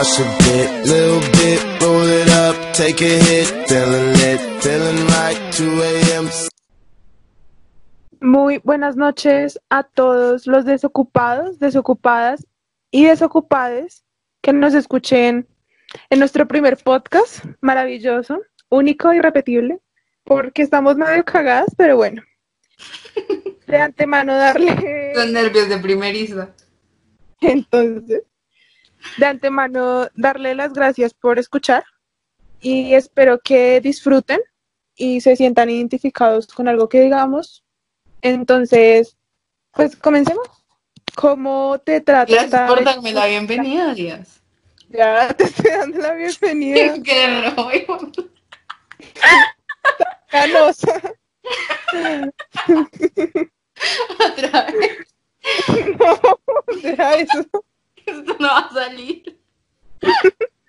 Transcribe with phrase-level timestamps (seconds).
[0.00, 5.38] crush a bit, little bit, roll it up, take a hit, feeling lit, feeling right,
[5.52, 6.28] 2 a.m.
[8.22, 12.46] Muy buenas noches a todos los desocupados, desocupadas
[12.90, 14.04] y desocupades
[14.42, 15.46] que nos escuchen
[16.08, 19.80] en nuestro primer podcast maravilloso, único y repetible,
[20.24, 22.22] porque estamos medio cagadas, pero bueno.
[23.66, 25.12] De antemano darle...
[25.14, 26.54] Son nervios de primeriza.
[27.40, 28.22] Entonces,
[29.18, 31.84] de antemano darle las gracias por escuchar
[32.60, 34.40] y espero que disfruten
[34.96, 37.64] y se sientan identificados con algo que digamos.
[38.20, 39.16] Entonces,
[39.72, 40.46] pues comencemos.
[41.16, 42.32] ¿Cómo te trata?
[42.32, 44.40] Gracias por darme la bienvenida, Díaz.
[44.90, 46.94] Ya te estoy dando la bienvenida.
[47.04, 48.12] Qué rollo.
[50.28, 51.00] Canosa.
[54.18, 55.14] Otra vez.
[55.98, 56.20] No,
[56.82, 57.46] deja eso.
[58.10, 59.40] Esto no va a salir.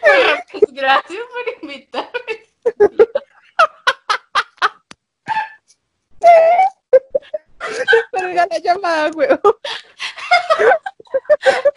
[0.00, 2.34] Bueno, pues gracias por invitarme.
[8.12, 9.40] Carga la llamada, huevo.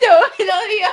[0.01, 0.11] Yo
[0.45, 0.89] lo digo.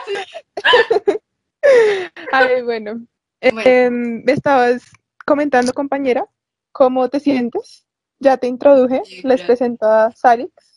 [2.33, 3.07] Ay, bueno.
[3.43, 3.61] Bueno.
[3.65, 4.91] Eh, estabas
[5.27, 6.27] comentando, compañera,
[6.73, 7.87] ¿cómo te sientes?
[8.19, 10.76] Ya te introduje, Sí, les presento a Salix.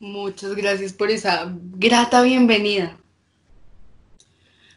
[0.00, 2.96] Muchas gracias por esa grata bienvenida.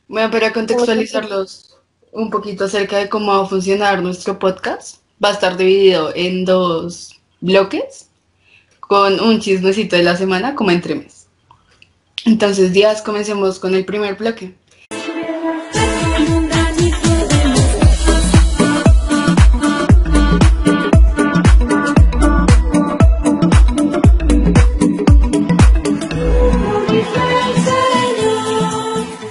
[0.05, 1.77] Bueno, para contextualizarlos
[2.11, 6.43] un poquito acerca de cómo va a funcionar nuestro podcast, va a estar dividido en
[6.43, 8.09] dos bloques
[8.81, 11.27] con un chismecito de la semana como entre mes.
[12.25, 14.53] Entonces, días, comencemos con el primer bloque.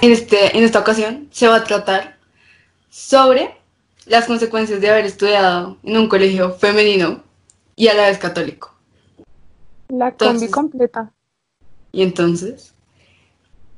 [0.03, 2.17] En, este, en esta ocasión se va a tratar
[2.89, 3.55] sobre
[4.05, 7.23] las consecuencias de haber estudiado en un colegio femenino
[7.77, 8.75] y a la vez católico.
[9.87, 11.13] La combi Entonces- completa.
[11.93, 12.73] Y entonces,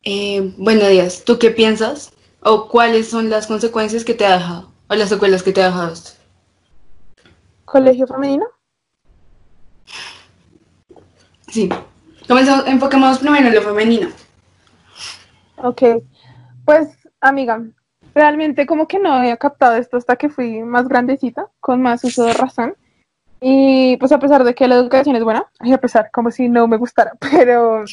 [0.01, 2.11] eh, bueno, Díaz, ¿tú qué piensas?
[2.41, 4.71] ¿O cuáles son las consecuencias que te ha dejado?
[4.89, 6.09] ¿O las secuelas que te ha dejado esto?
[7.65, 8.47] ¿Colegio femenino?
[11.49, 11.69] Sí.
[12.27, 14.09] Comenzamos, enfoquémonos primero en lo femenino.
[15.57, 15.83] Ok.
[16.65, 17.61] Pues, amiga,
[18.13, 22.23] realmente como que no había captado esto hasta que fui más grandecita, con más uso
[22.25, 22.75] de razón.
[23.41, 26.49] Y pues a pesar de que la educación es buena, ay, a pesar, como si
[26.49, 27.83] no me gustara, pero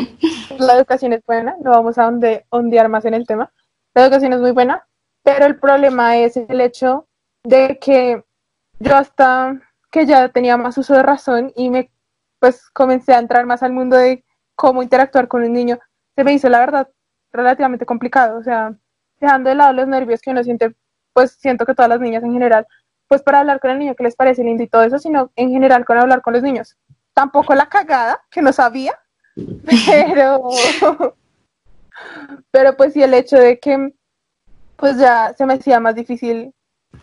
[0.58, 3.52] la educación es buena, no vamos a onde- ondear más en el tema.
[3.94, 4.86] La educación es muy buena,
[5.22, 7.06] pero el problema es el hecho
[7.44, 8.24] de que
[8.78, 9.60] yo hasta
[9.90, 11.90] que ya tenía más uso de razón y me
[12.40, 14.24] pues comencé a entrar más al mundo de
[14.56, 15.78] cómo interactuar con un niño,
[16.16, 16.88] se me hizo la verdad
[17.32, 18.74] relativamente complicado, o sea,
[19.20, 20.74] dejando de lado los nervios que uno siente,
[21.12, 22.66] pues siento que todas las niñas en general,
[23.08, 25.50] pues para hablar con el niño que les parece lindo y todo eso, sino en
[25.50, 26.76] general con hablar con los niños.
[27.14, 28.98] Tampoco la cagada, que no sabía,
[29.66, 30.48] pero,
[32.50, 33.92] pero pues sí el hecho de que
[34.76, 36.52] pues ya se me hacía más difícil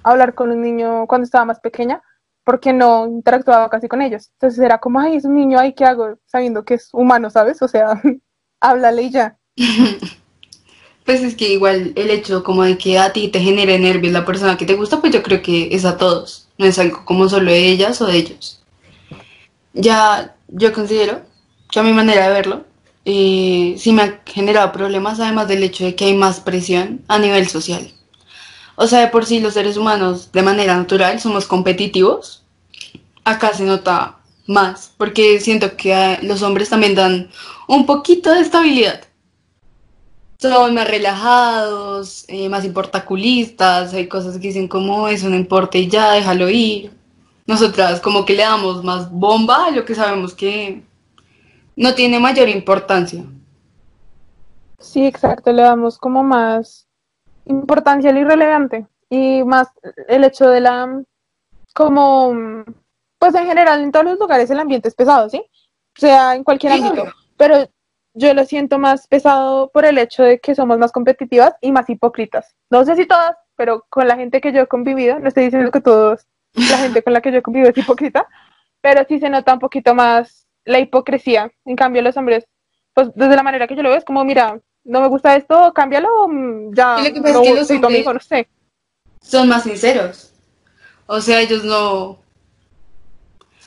[0.03, 2.01] hablar con un niño cuando estaba más pequeña,
[2.43, 4.31] porque no interactuaba casi con ellos.
[4.33, 6.17] Entonces era como, ay, es un niño, ay, ¿qué hago?
[6.25, 7.61] Sabiendo que es humano, ¿sabes?
[7.61, 8.01] O sea,
[8.59, 9.37] háblale y ya.
[11.09, 14.25] Pues es que igual el hecho como de que a ti te genere nervios la
[14.25, 17.27] persona que te gusta, pues yo creo que es a todos, no es algo como
[17.27, 18.61] solo de ellas o de ellos.
[19.73, 21.21] Ya yo considero
[21.71, 22.63] que a mi manera de verlo,
[23.05, 27.17] eh, sí me ha generado problemas, además del hecho de que hay más presión a
[27.17, 27.91] nivel social.
[28.75, 32.43] O sea, de por sí los seres humanos de manera natural somos competitivos.
[33.23, 37.31] Acá se nota más, porque siento que los hombres también dan
[37.67, 39.08] un poquito de estabilidad
[40.39, 45.89] son más relajados, eh, más importaculistas, hay cosas que dicen como eso no importa y
[45.89, 46.91] ya, déjalo ir.
[47.45, 50.83] Nosotras como que le damos más bomba a lo que sabemos que
[51.75, 53.25] no tiene mayor importancia.
[54.79, 56.87] Sí, exacto, le damos como más
[57.45, 59.67] importancia a lo irrelevante y más
[60.07, 61.03] el hecho de la,
[61.73, 62.63] como,
[63.17, 65.43] pues en general en todos los lugares el ambiente es pesado, ¿sí?
[65.97, 67.67] O sea, en cualquier ámbito, pero
[68.19, 71.89] yo lo siento más pesado por el hecho de que somos más competitivas y más
[71.89, 72.53] hipócritas.
[72.69, 75.71] No sé si todas, pero con la gente que yo he convivido, no estoy diciendo
[75.71, 78.27] que todos, la gente con la que yo he convivido es hipócrita,
[78.81, 81.49] pero sí se nota un poquito más la hipocresía.
[81.63, 82.45] En cambio, los hombres,
[82.93, 85.71] pues desde la manera que yo lo veo, es como, mira, no me gusta esto,
[85.73, 88.49] cámbialo, mm, ya, lo que no es que los soy tu hombres- amigo, no sé.
[89.21, 90.33] Son más sinceros.
[91.07, 92.19] O sea, ellos no,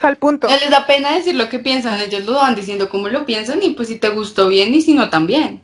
[0.03, 0.49] Al punto.
[0.49, 3.63] no les da pena decir lo que piensan, ellos lo van diciendo como lo piensan
[3.63, 5.63] y pues si te gustó bien y si no también.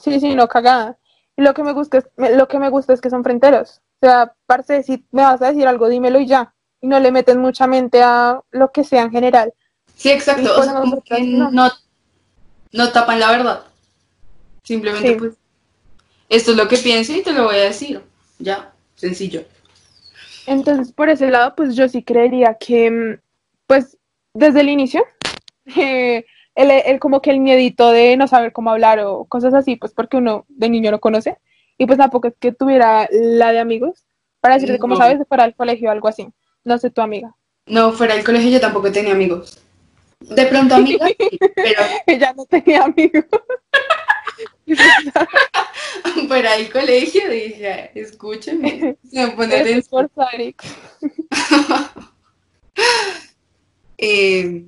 [0.00, 0.96] Sí, sí, no, cagada.
[1.36, 3.80] Y lo que me gusta es, lo que me gusta es que son fronteros.
[4.00, 6.54] O sea, parce, si me vas a decir algo, dímelo y ya.
[6.80, 9.52] Y no le meten mucha mente a lo que sea en general.
[9.96, 10.58] Sí, exacto.
[10.58, 11.50] O sea, como nosotras que no.
[12.72, 13.62] no, tapan la verdad.
[14.64, 15.14] Simplemente, Sí.
[15.16, 15.32] pues,
[16.28, 18.00] esto es lo que pienso y te lo voy a decir.
[18.38, 19.44] Ya, sencillo.
[20.46, 23.20] Entonces, por ese lado, pues yo sí creería que, mm,
[23.72, 23.96] pues,
[24.34, 25.02] desde el inicio,
[25.76, 29.76] eh, el, el- como que el miedito de no saber cómo hablar o cosas así,
[29.76, 31.38] pues porque uno de niño no conoce,
[31.78, 34.04] y pues tampoco es que tuviera la de amigos
[34.40, 35.00] para decirte, como No.
[35.00, 36.28] sabes, para el colegio o algo así.
[36.64, 37.34] No sé, tu amiga.
[37.66, 39.58] No, fuera del colegio yo tampoco tenía amigos.
[40.20, 43.24] De pronto amigas, sí, pero Ella no tenía amigos.
[46.28, 50.10] Fuera del colegio dije, escúcheme, se me pone es por.
[54.04, 54.64] Eh,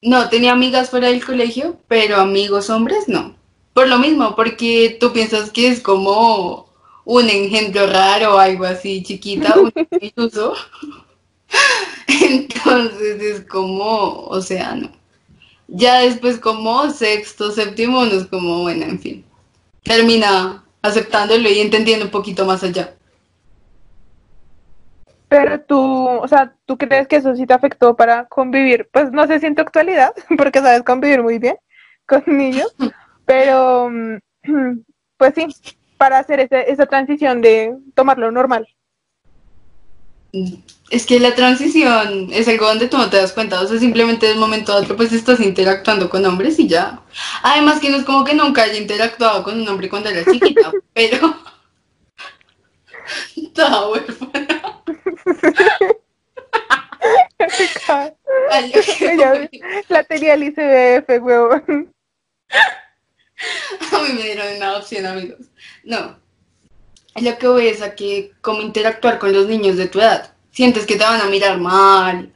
[0.00, 3.36] no, tenía amigas fuera del colegio, pero amigos hombres no.
[3.74, 6.66] Por lo mismo, porque tú piensas que es como
[7.04, 9.70] un engendro raro o algo así chiquita, un
[10.00, 10.54] iluso.
[12.08, 14.90] Entonces es como, o sea, no.
[15.68, 19.24] Ya después como sexto, séptimo, no es como, bueno, en fin.
[19.82, 22.95] Termina aceptándolo y entendiendo un poquito más allá.
[25.28, 28.88] Pero tú, o sea, ¿tú crees que eso sí te afectó para convivir?
[28.92, 31.56] Pues no sé si en tu actualidad, porque sabes convivir muy bien
[32.06, 32.74] con niños,
[33.24, 34.16] pero mm,
[35.18, 35.46] pues sí,
[35.98, 38.68] para hacer ese- esa transición de tomarlo normal.
[40.90, 44.26] Es que la transición es algo donde tú no te das cuenta, o sea, simplemente
[44.26, 47.00] de un momento a otro pues estás interactuando con hombres y ya.
[47.42, 50.72] Además que no es como que nunca haya interactuado con un hombre cuando era chiquita,
[50.92, 51.34] pero
[53.36, 54.65] estaba huérfana.
[59.88, 61.92] La tenía el ICBF, huevón.
[63.92, 65.46] A mí me dieron una adopción, amigos.
[65.84, 66.16] No.
[67.20, 70.86] Lo que voy es a que, como interactuar con los niños de tu edad, sientes
[70.86, 72.32] que te van a mirar mal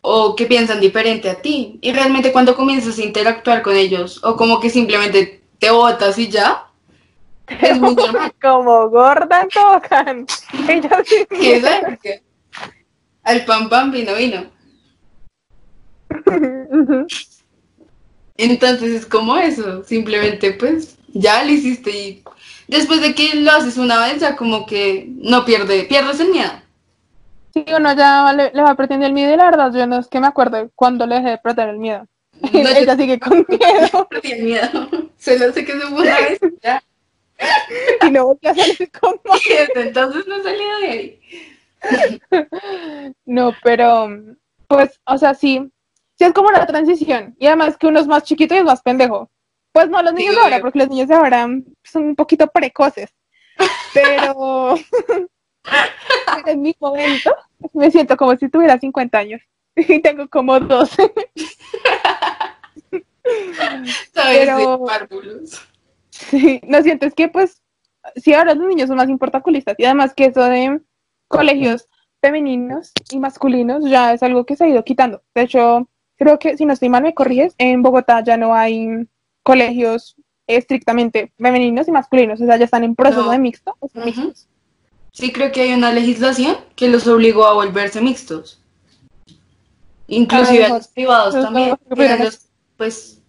[0.00, 1.78] o que piensan diferente a ti.
[1.80, 6.28] Y realmente cuando comienzas a interactuar con ellos o como que simplemente te botas y
[6.28, 6.63] ya,
[7.46, 8.32] es muy normal.
[8.40, 10.26] Como gorda tocan.
[10.68, 11.26] Ella sí.
[11.28, 12.22] Que
[13.22, 14.44] al pan pan vino vino.
[18.36, 22.24] Entonces es como eso, simplemente pues ya lo hiciste y
[22.66, 26.50] después de que lo haces una vez ya como que no pierde, pierdes el miedo.
[27.52, 30.08] Sí, uno ya le, le va perdiendo el miedo y la verdad, yo no es
[30.08, 32.06] que me acuerdo cuando le dejé de perder el miedo.
[32.40, 34.88] No, yo Ella sigue con miedo perdí el miedo.
[35.16, 36.82] Solo sé que se fue una vez y ya.
[38.06, 39.14] Y no volvió a salir con
[39.46, 41.20] Y desde entonces no he salido de ahí.
[43.26, 44.08] No, pero
[44.68, 45.70] pues, o sea, sí,
[46.16, 47.34] sí es como una transición.
[47.38, 49.30] Y además que uno es más chiquito y es más pendejo.
[49.72, 51.48] Pues no los Sí, niños de ahora, porque los niños de ahora
[51.82, 53.10] son un poquito precoces.
[53.92, 54.74] Pero
[56.46, 57.34] en mi momento
[57.72, 59.40] me siento como si tuviera 50 años.
[59.76, 61.12] Y tengo como 12.
[64.12, 65.68] Sabes Pero- de párvulos.
[66.14, 67.60] Sí, no siento, es que pues,
[68.16, 69.74] sí, ahora los niños son más importaculistas.
[69.78, 70.80] Y además que eso de
[71.28, 71.88] colegios
[72.20, 75.22] femeninos y masculinos ya es algo que se ha ido quitando.
[75.34, 79.08] De hecho, creo que, si no estoy mal, me corriges, en Bogotá ya no hay
[79.42, 80.14] colegios
[80.46, 83.30] estrictamente femeninos y masculinos, o sea, ya están en proceso No.
[83.32, 83.74] de mixto.
[83.80, 84.46] o mixtos.
[85.10, 88.62] Sí creo que hay una legislación que los obligó a volverse mixtos.
[90.06, 91.76] Inclusive A lo los privados Los también.
[92.20, 93.20] los- pues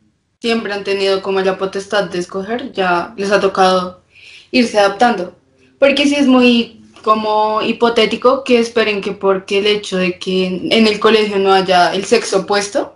[0.46, 4.04] siempre han tenido como la potestad de escoger, ya les ha tocado
[4.52, 5.34] irse adaptando.
[5.80, 10.86] Porque sí es muy como hipotético que esperen que porque el hecho de que en
[10.86, 12.96] el colegio no haya el sexo opuesto,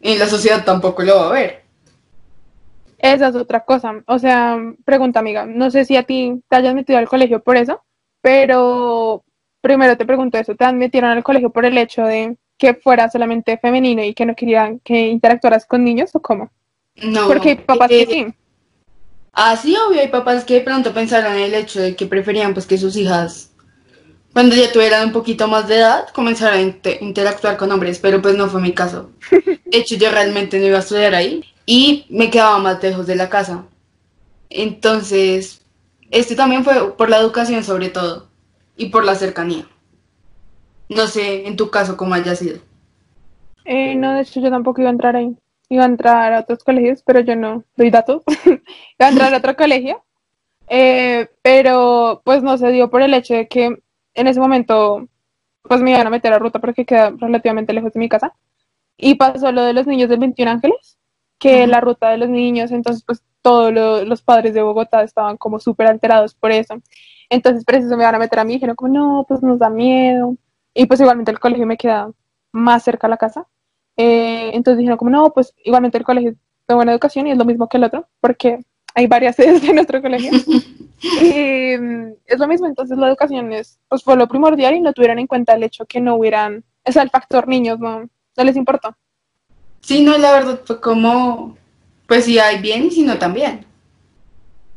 [0.00, 1.64] en la sociedad tampoco lo va a haber.
[2.98, 4.00] Esa es otra cosa.
[4.06, 7.56] O sea, pregunta, amiga, no sé si a ti te hayas metido al colegio por
[7.56, 7.82] eso,
[8.20, 9.24] pero
[9.60, 13.58] primero te pregunto eso, ¿te metido al colegio por el hecho de que fuera solamente
[13.58, 16.52] femenino y que no querían que interactuaras con niños o cómo?
[17.02, 17.28] No.
[17.28, 18.26] Porque hay papás eh, que sí.
[19.32, 22.54] Ah, sí, obvio, hay papás que de pronto pensaron en el hecho de que preferían
[22.54, 23.52] pues que sus hijas,
[24.32, 28.20] cuando ya tuvieran un poquito más de edad, comenzaran a inte- interactuar con hombres, pero
[28.20, 29.10] pues no fue mi caso.
[29.30, 33.16] De hecho, yo realmente no iba a estudiar ahí y me quedaba más lejos de
[33.16, 33.64] la casa.
[34.50, 35.62] Entonces,
[36.10, 38.28] este también fue por la educación sobre todo
[38.76, 39.66] y por la cercanía.
[40.88, 42.58] No sé, en tu caso, cómo haya sido.
[43.66, 45.36] Eh, no, de hecho yo tampoco iba a entrar ahí.
[45.68, 48.22] Iba a entrar a otros colegios, pero yo no doy datos.
[48.46, 50.04] iba a entrar a otro colegio,
[50.68, 53.66] eh, pero pues no se dio por el hecho de que
[54.14, 55.08] en ese momento
[55.62, 58.34] pues me iban a meter a ruta porque queda relativamente lejos de mi casa.
[58.96, 60.98] Y pasó lo de los niños del 21 Ángeles,
[61.38, 61.70] que Ujú.
[61.70, 65.60] la ruta de los niños, entonces pues todos lo- los padres de Bogotá estaban como
[65.60, 66.76] súper alterados por eso.
[67.30, 70.36] Entonces, preciso me van a meter a mí, dijeron como, no, pues nos da miedo.
[70.74, 72.10] Y pues igualmente el colegio me queda
[72.52, 73.46] más cerca a la casa.
[73.98, 76.36] Eh, entonces dijeron como, no, pues igualmente el colegio es
[76.68, 78.60] de buena educación y es lo mismo que el otro, porque
[78.94, 80.30] hay varias sedes de nuestro colegio.
[81.02, 84.92] y mm, es lo mismo, entonces la educación es, pues fue lo primordial y no
[84.92, 88.44] tuvieron en cuenta el hecho que no hubieran, o sea, el factor niños, no, no
[88.44, 88.96] les importó.
[89.80, 91.56] Sí, no, la verdad fue como,
[92.06, 93.66] pues si hay bien y si no también.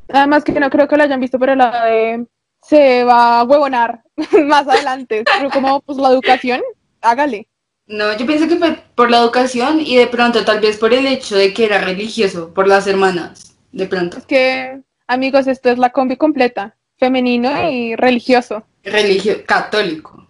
[0.09, 2.25] Además que no creo que lo hayan visto el lado de
[2.61, 4.03] se va a huevonar
[4.45, 6.61] más adelante, pero como pues la educación,
[7.01, 7.47] hágale.
[7.91, 11.05] No, yo pienso que fue por la educación y de pronto tal vez por el
[11.05, 14.17] hecho de que era religioso, por las hermanas, de pronto.
[14.17, 18.63] Es que, amigos, esto es la combi completa, femenino y religioso.
[18.83, 20.25] Religio católico.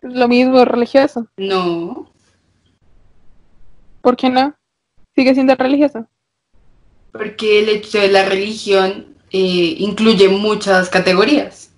[0.00, 1.26] Lo mismo, religioso.
[1.36, 2.08] No,
[4.00, 4.54] ¿Por qué no?
[5.14, 6.06] Sigue siendo religioso.
[7.12, 11.72] porque el hecho de la religión eh, incluye muchas categorías.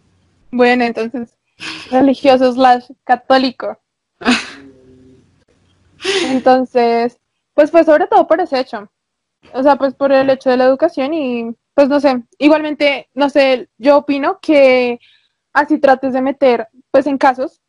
[0.51, 1.37] Bueno, entonces,
[1.91, 3.79] religioso slash católico.
[6.31, 7.19] Entonces,
[7.55, 8.91] pues fue sobre todo por ese hecho.
[9.55, 13.31] O sea, pues por el hecho de la educación y pues no sé, igualmente, no
[13.31, 14.99] sé, yo opino que
[15.53, 17.61] así trates de meter, pues en casos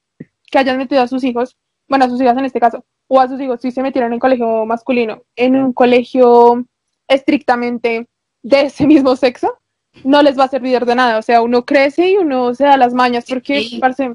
[0.51, 3.27] que hayan metido a sus hijos, bueno, a sus hijas en este caso, o a
[3.27, 6.65] sus hijos si se metieron en colegio masculino, en un colegio
[7.07, 8.07] estrictamente
[8.43, 9.57] de ese mismo sexo,
[10.03, 11.17] no les va a servir de nada.
[11.17, 13.79] O sea, uno crece y uno se da las mañas porque, Sí.
[13.79, 14.13] parce,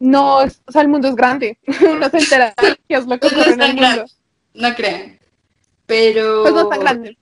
[0.00, 1.58] no, es, o sea, el mundo es grande.
[1.66, 2.54] uno se entera
[2.88, 4.04] qué es lo que no ocurre es en el mundo.
[4.54, 5.18] no crean.
[5.86, 7.18] Pero Pues no es tan grande.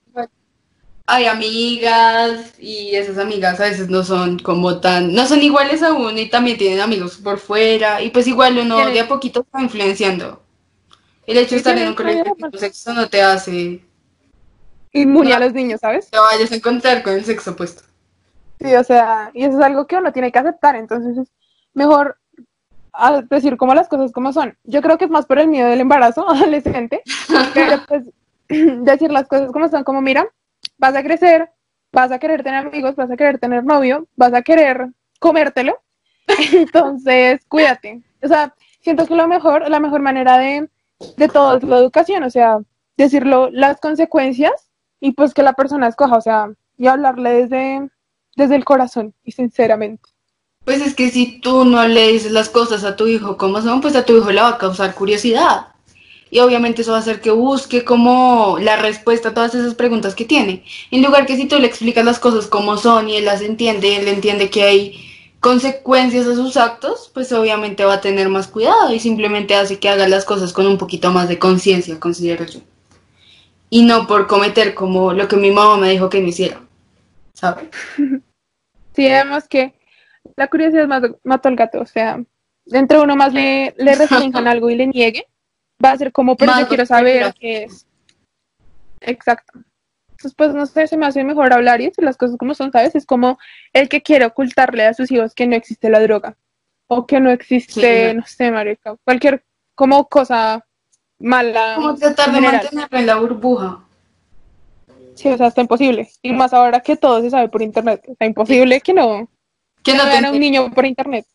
[1.05, 5.93] hay amigas y esas amigas a veces no son como tan, no son iguales a
[5.93, 9.61] uno y también tienen amigos por fuera y pues igual uno de a poquito está
[9.61, 10.43] influenciando.
[11.25, 13.81] El hecho de estar en un colegio de sexo no te hace
[14.93, 15.45] Inmune a No.
[15.45, 16.09] los niños, ¿sabes?
[16.09, 17.83] te vayas a encontrar con el sexo opuesto.
[18.59, 21.27] Sí, o sea, y eso es algo que uno tiene que aceptar, entonces es
[21.73, 22.17] mejor
[22.97, 24.57] ah, decir como las cosas como son.
[24.63, 27.01] Yo creo que es más por el miedo del embarazo adolescente,
[27.53, 28.09] pero pues
[28.47, 30.27] decir las cosas como son, como mira,
[30.77, 31.49] vas a crecer,
[31.91, 34.87] vas a querer tener amigos, vas a querer tener novio, vas a querer
[35.19, 35.79] comértelo,
[36.53, 38.01] entonces cuídate.
[38.21, 40.69] O sea, siento que lo mejor, la mejor manera de,
[41.17, 42.59] de todo es la educación, o sea,
[42.97, 47.89] decirlo, las consecuencias y pues que la persona escoja, o sea, y hablarle desde,
[48.35, 50.09] desde el corazón y sinceramente.
[50.67, 53.79] Pues es que si tú no le dices las cosas a tu hijo como son,
[53.79, 55.67] pues a tu hijo le va a causar curiosidad.
[56.29, 60.13] Y obviamente eso va a hacer que busque como la respuesta a todas esas preguntas
[60.13, 60.65] que tiene.
[60.91, 63.95] En lugar que si tú le explicas las cosas como son y él las entiende,
[63.95, 65.09] él entiende que hay
[65.39, 69.87] consecuencias a sus actos, pues obviamente va a tener más cuidado y simplemente hace que
[69.87, 72.59] haga las cosas con un poquito más de conciencia, considero yo.
[73.69, 76.59] Y no por cometer como lo que mi mamá me dijo que no hiciera.
[77.31, 77.69] ¿Sabes?
[78.97, 79.76] Sí, además que
[80.37, 80.87] la curiosidad
[81.23, 82.23] mató, al gato, o sea,
[82.65, 85.25] dentro uno más le, le restrinjan algo y le niegue,
[85.83, 87.85] va a ser como, pero yo quiero saber qué es.
[89.01, 89.59] Exacto.
[90.11, 92.71] Entonces, pues no sé, se me hace mejor hablar y decir las cosas como son,
[92.71, 92.95] ¿sabes?
[92.95, 93.37] Es como
[93.73, 96.35] el que quiere ocultarle a sus hijos que no existe la droga
[96.87, 98.17] o que no existe, Sí.
[98.17, 99.43] no sé, marica, cualquier
[99.75, 100.65] como cosa
[101.19, 101.73] mala.
[101.75, 103.83] Como en tratar de mantenerlo en la burbuja.
[105.13, 106.09] Sí, o sea, está imposible.
[106.21, 108.01] Y más ahora que todo se sabe por internet.
[108.07, 109.27] Está imposible que no,
[109.93, 111.25] Que no un niño por internet.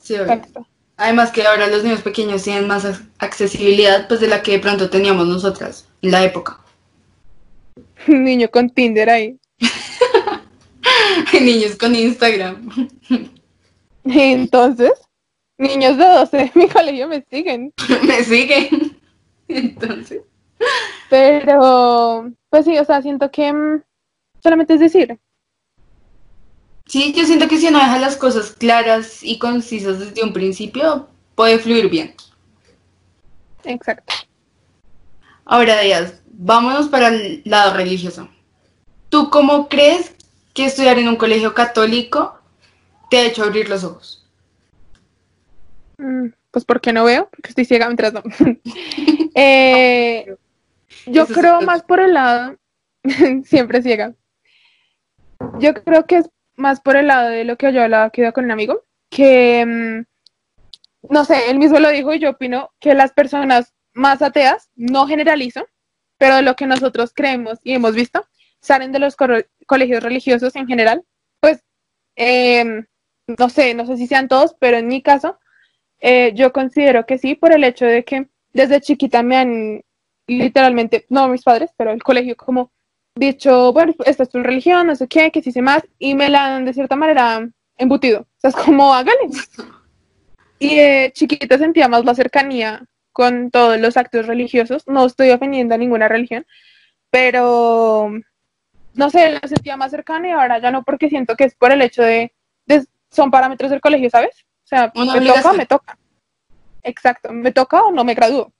[0.00, 0.14] Sí.
[0.14, 0.66] Exacto.
[0.98, 4.58] Además que ahora los niños pequeños tienen más ac- accesibilidad pues de la que de
[4.60, 6.58] pronto teníamos nosotras en la época.
[8.08, 9.38] Un niño con Tinder ahí.
[11.32, 12.70] Hay niños con Instagram.
[14.04, 14.92] Entonces,
[15.58, 17.72] niños de 12 de mi colegio me siguen.
[18.02, 18.96] Me siguen.
[19.48, 20.22] Entonces,
[21.10, 23.82] Pero, pues sí, o sea, siento que mm,
[24.42, 25.18] solamente es decir.
[26.86, 31.08] Sí, yo siento que si uno deja las cosas claras y concisas desde un principio,
[31.34, 32.14] puede fluir bien.
[33.64, 34.14] Exacto.
[35.44, 38.28] Ahora, Díaz, vámonos para el lado religioso.
[39.08, 40.14] ¿Tú cómo crees
[40.54, 42.40] que estudiar en un colegio católico
[43.10, 44.26] te ha hecho abrir los ojos?
[45.98, 48.22] Mm, Pues porque no veo, porque estoy ciega mientras no.
[49.38, 50.34] Eh,
[51.04, 52.56] yo creo más por el lado,
[53.44, 54.14] siempre ciega.
[55.60, 58.32] Yo creo que es más por el lado de lo que yo hablaba que iba
[58.32, 62.94] con un amigo, que mm, no sé, él mismo lo dijo y yo opino que
[62.94, 65.66] las personas más ateas, no generalizo,
[66.18, 68.26] pero lo que nosotros creemos y hemos visto,
[68.60, 69.16] salen de los
[69.66, 71.04] colegios religiosos en general,
[71.40, 71.64] pues
[72.16, 72.86] em,
[73.26, 75.38] no sé, no sé si sean todos, pero en mi caso,
[76.00, 79.82] eh, yo considero que sí, por el hecho de que desde chiquita me han
[80.26, 82.72] literalmente, no mis padres, pero el colegio como
[83.16, 86.28] dicho, bueno, esta es tu religión, no sé qué, que sí sé más, y me
[86.28, 88.20] la han de cierta manera embutido.
[88.20, 89.28] O sea, es como, hágale.
[90.58, 94.84] Y eh, chiquita sentía más la cercanía con todos los actos religiosos.
[94.86, 96.46] No estoy ofendiendo a ninguna religión,
[97.10, 98.10] pero
[98.94, 101.72] no sé, la sentía más cercana y ahora ya no, porque siento que es por
[101.72, 102.32] el hecho de,
[102.66, 104.46] de son parámetros del colegio, ¿sabes?
[104.64, 105.98] O sea, Una me toca, me toca.
[106.82, 108.52] Exacto, me toca o no me gradúo.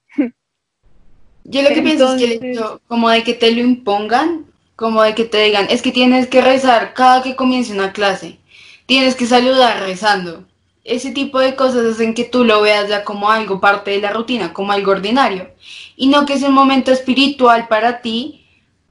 [1.48, 5.02] Yo lo que pienso es que el hecho como de que te lo impongan, como
[5.02, 8.38] de que te digan, es que tienes que rezar cada que comience una clase,
[8.86, 10.44] tienes que saludar rezando.
[10.82, 14.12] Ese tipo de cosas hacen que tú lo veas ya como algo parte de la
[14.12, 15.50] rutina, como algo ordinario.
[15.96, 18.44] Y no que es un momento espiritual para ti,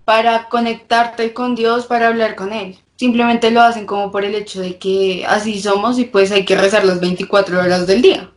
[0.06, 2.78] para conectarte con Dios, para hablar con Él.
[2.96, 6.56] Simplemente lo hacen como por el hecho de que así somos y pues hay que
[6.56, 8.32] rezar las 24 horas del día.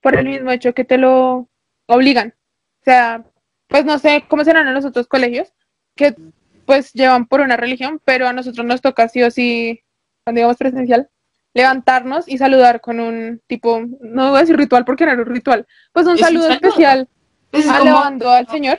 [0.00, 1.48] por el mismo hecho que te lo
[1.86, 2.32] obligan.
[2.86, 3.24] O sea,
[3.66, 5.52] pues no sé cómo serán en los otros colegios,
[5.96, 6.14] que
[6.66, 9.82] pues llevan por una religión, pero a nosotros nos toca sí o sí,
[10.24, 11.10] cuando digamos presencial,
[11.52, 15.28] levantarnos y saludar con un tipo, no voy a decir ritual porque no era un
[15.28, 16.54] ritual, pues un Es saludo saludo.
[16.54, 17.08] especial
[17.50, 17.76] Es como...
[17.76, 18.78] alabando al Señor.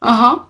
[0.00, 0.48] Ajá.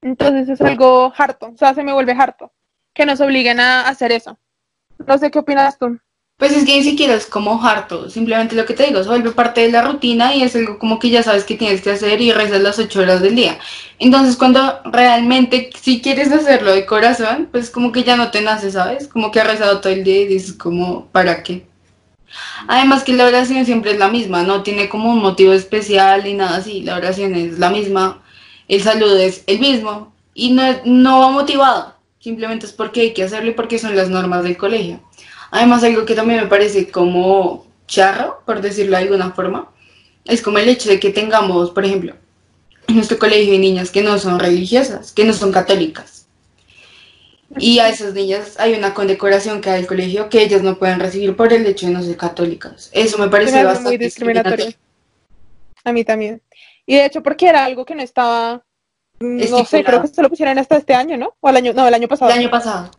[0.00, 2.50] Entonces es algo harto, o sea, se me vuelve harto,
[2.94, 4.38] que nos obliguen a hacer eso.
[5.06, 5.98] No sé qué opinas tú.
[6.40, 9.30] Pues es que ni siquiera es como harto, simplemente lo que te digo, se vuelve
[9.32, 12.18] parte de la rutina y es algo como que ya sabes que tienes que hacer
[12.22, 13.58] y rezas las ocho horas del día.
[13.98, 18.70] Entonces cuando realmente si quieres hacerlo de corazón, pues como que ya no te nace,
[18.70, 19.06] ¿sabes?
[19.06, 21.66] Como que has rezado todo el día y dices como, ¿para qué?
[22.68, 26.32] Además que la oración siempre es la misma, no tiene como un motivo especial ni
[26.32, 28.22] nada así, la oración es la misma,
[28.66, 33.24] el saludo es el mismo y no, no va motivado, simplemente es porque hay que
[33.24, 35.02] hacerlo y porque son las normas del colegio.
[35.50, 39.70] Además, algo que también me parece como charro, por decirlo de alguna forma,
[40.24, 42.14] es como el hecho de que tengamos, por ejemplo,
[42.86, 46.26] en nuestro colegio hay niñas que no son religiosas, que no son católicas.
[47.58, 51.00] Y a esas niñas hay una condecoración que da el colegio que ellas no pueden
[51.00, 52.90] recibir por el hecho de no ser católicas.
[52.92, 54.66] Eso me parece me bastante muy discriminatorio.
[54.66, 54.90] discriminatorio.
[55.84, 56.42] A mí también.
[56.86, 58.64] Y de hecho porque era algo que no estaba,
[59.18, 61.34] mm, no sé, creo que se lo pusieron hasta este año, ¿no?
[61.40, 62.30] O el año, no, el año pasado.
[62.30, 62.90] El año pasado.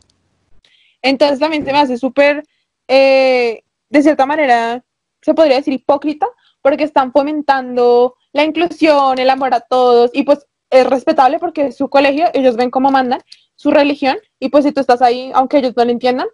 [1.02, 2.44] Entonces también se me hace súper,
[2.88, 4.84] eh, de cierta manera,
[5.22, 6.28] se podría decir hipócrita,
[6.62, 11.90] porque están fomentando la inclusión, el amor a todos, y pues es respetable porque su
[11.90, 13.22] colegio, ellos ven cómo mandan
[13.56, 16.28] su religión, y pues si tú estás ahí, aunque ellos no lo entiendan,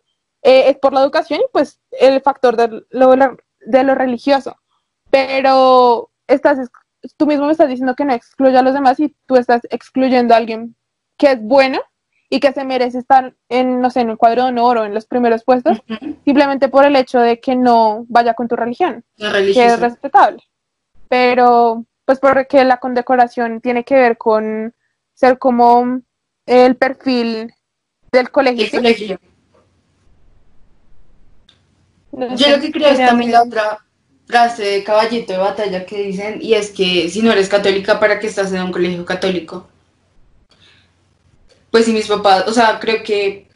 [0.43, 3.15] eh, es por la educación y pues el factor de lo,
[3.59, 4.55] de lo religioso.
[5.09, 6.69] Pero estás,
[7.17, 10.33] tú mismo me estás diciendo que no excluya a los demás y tú estás excluyendo
[10.33, 10.75] a alguien
[11.17, 11.79] que es bueno
[12.29, 14.93] y que se merece estar en, no sé, en el cuadro de honor o en
[14.93, 15.81] los primeros puestos,
[16.25, 20.43] simplemente por el hecho de que no vaya con tu religión, La que es respetable.
[21.07, 24.73] Pero, pues porque la condecoración tiene que ver con
[25.13, 26.01] ser como
[26.45, 27.53] el perfil
[28.11, 28.65] del colegio.
[28.65, 29.19] El colegio.
[32.11, 33.85] No Yo sé, lo que creo es también la otra
[34.25, 38.19] frase de caballito de batalla que dicen, y es que si no eres católica, ¿para
[38.19, 39.67] qué estás en un colegio católico?
[41.71, 43.47] Pues si mis papás, o sea, creo que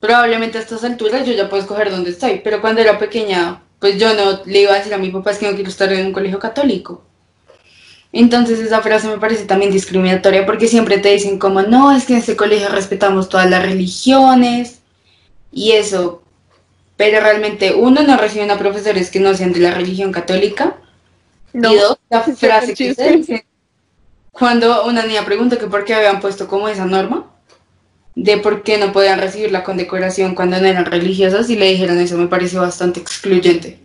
[0.00, 3.98] probablemente a estas alturas yo ya puedo escoger dónde estoy, pero cuando era pequeña, pues
[3.98, 6.06] yo no le iba a decir a mi papá es que no quiero estar en
[6.06, 7.02] un colegio católico.
[8.12, 12.14] Entonces esa frase me parece también discriminatoria porque siempre te dicen como, no, es que
[12.14, 14.80] en este colegio respetamos todas las religiones
[15.52, 16.22] y eso,
[16.96, 20.76] pero realmente uno no reciben a profesores que no sean de la religión católica.
[21.52, 23.46] No, y dos, la sí, sí, frase que se dice
[24.38, 27.26] cuando una niña pregunta que por qué habían puesto como esa norma
[28.16, 31.98] de por qué no podían recibir la condecoración cuando no eran religiosas y le dijeron
[31.98, 33.78] eso me pareció bastante excluyente.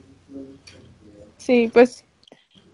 [1.37, 2.05] Sí, pues,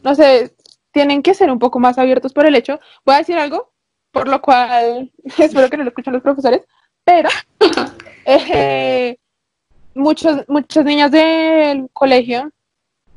[0.03, 0.53] no sé,
[0.91, 2.79] tienen que ser un poco más abiertos por el hecho.
[3.03, 3.71] Voy a decir algo,
[4.11, 6.61] por lo cual espero que no lo escuchen los profesores,
[7.03, 7.29] pero
[8.25, 9.17] eh,
[9.95, 12.51] muchos, muchas niñas del colegio,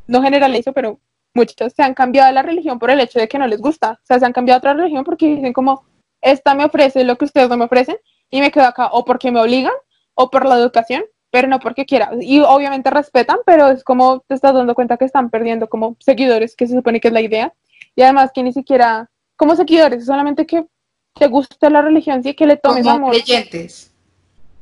[0.06, 0.98] no generalizo, pero
[1.34, 3.98] muchas se han cambiado la religión por el hecho de que no les gusta.
[4.02, 5.84] O sea, se han cambiado a otra religión porque dicen como,
[6.22, 7.96] esta me ofrece lo que ustedes no me ofrecen
[8.30, 9.72] y me quedo acá o porque me obligan
[10.14, 12.10] o por la educación, pero no porque quiera.
[12.20, 16.56] Y obviamente respetan, pero es como te estás dando cuenta que están perdiendo como seguidores,
[16.56, 17.52] que se supone que es la idea.
[17.96, 20.66] Y además que ni siquiera como seguidores, solamente que
[21.14, 23.12] te guste la religión, sí, que le tomes Como amor.
[23.12, 23.90] creyentes,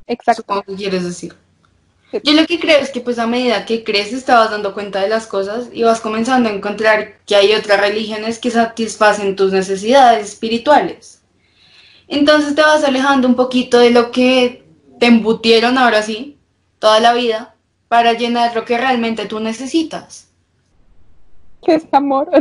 [0.06, 0.42] Exacto.
[0.42, 1.34] supongo que quieres decir.
[2.10, 2.20] Sí.
[2.24, 5.02] Yo lo que creo es que pues a medida que creces te vas dando cuenta
[5.02, 9.52] de las cosas y vas comenzando a encontrar que hay otras religiones que satisfacen tus
[9.52, 11.17] necesidades espirituales.
[12.08, 14.64] Entonces te vas alejando un poquito de lo que
[14.98, 16.38] te embutieron ahora sí,
[16.78, 17.54] toda la vida,
[17.88, 20.30] para llenar lo que realmente tú necesitas.
[21.62, 22.30] Que es amor.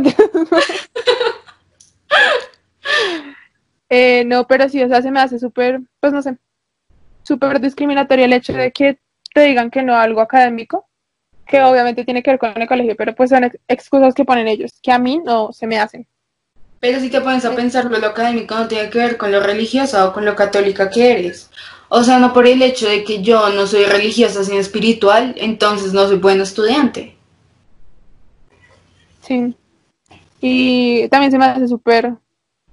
[3.90, 6.36] Eh, no, pero sí, o sea, se me hace súper, pues no sé,
[7.22, 8.98] súper discriminatorio el hecho de que
[9.34, 10.86] te digan que no algo académico,
[11.46, 14.48] que obviamente tiene que ver con el colegio, pero pues son ex- excusas que ponen
[14.48, 16.06] ellos, que a mí no se me hacen.
[16.80, 20.06] Pero si te pones a pensarlo, lo académico no tiene que ver con lo religiosa
[20.06, 21.50] o con lo católica que eres.
[21.88, 25.92] O sea, no por el hecho de que yo no soy religiosa sino espiritual, entonces
[25.92, 27.16] no soy buen estudiante.
[29.22, 29.56] Sí.
[30.40, 32.14] Y también se me hace súper,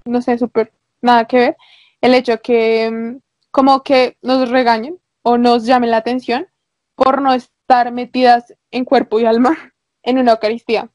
[0.04, 1.56] no sé, súper nada que ver
[2.00, 6.46] el hecho que mm, como que nos regañen o nos llamen la atención
[6.94, 10.90] por no estar metidas en cuerpo y alma en una Eucaristía,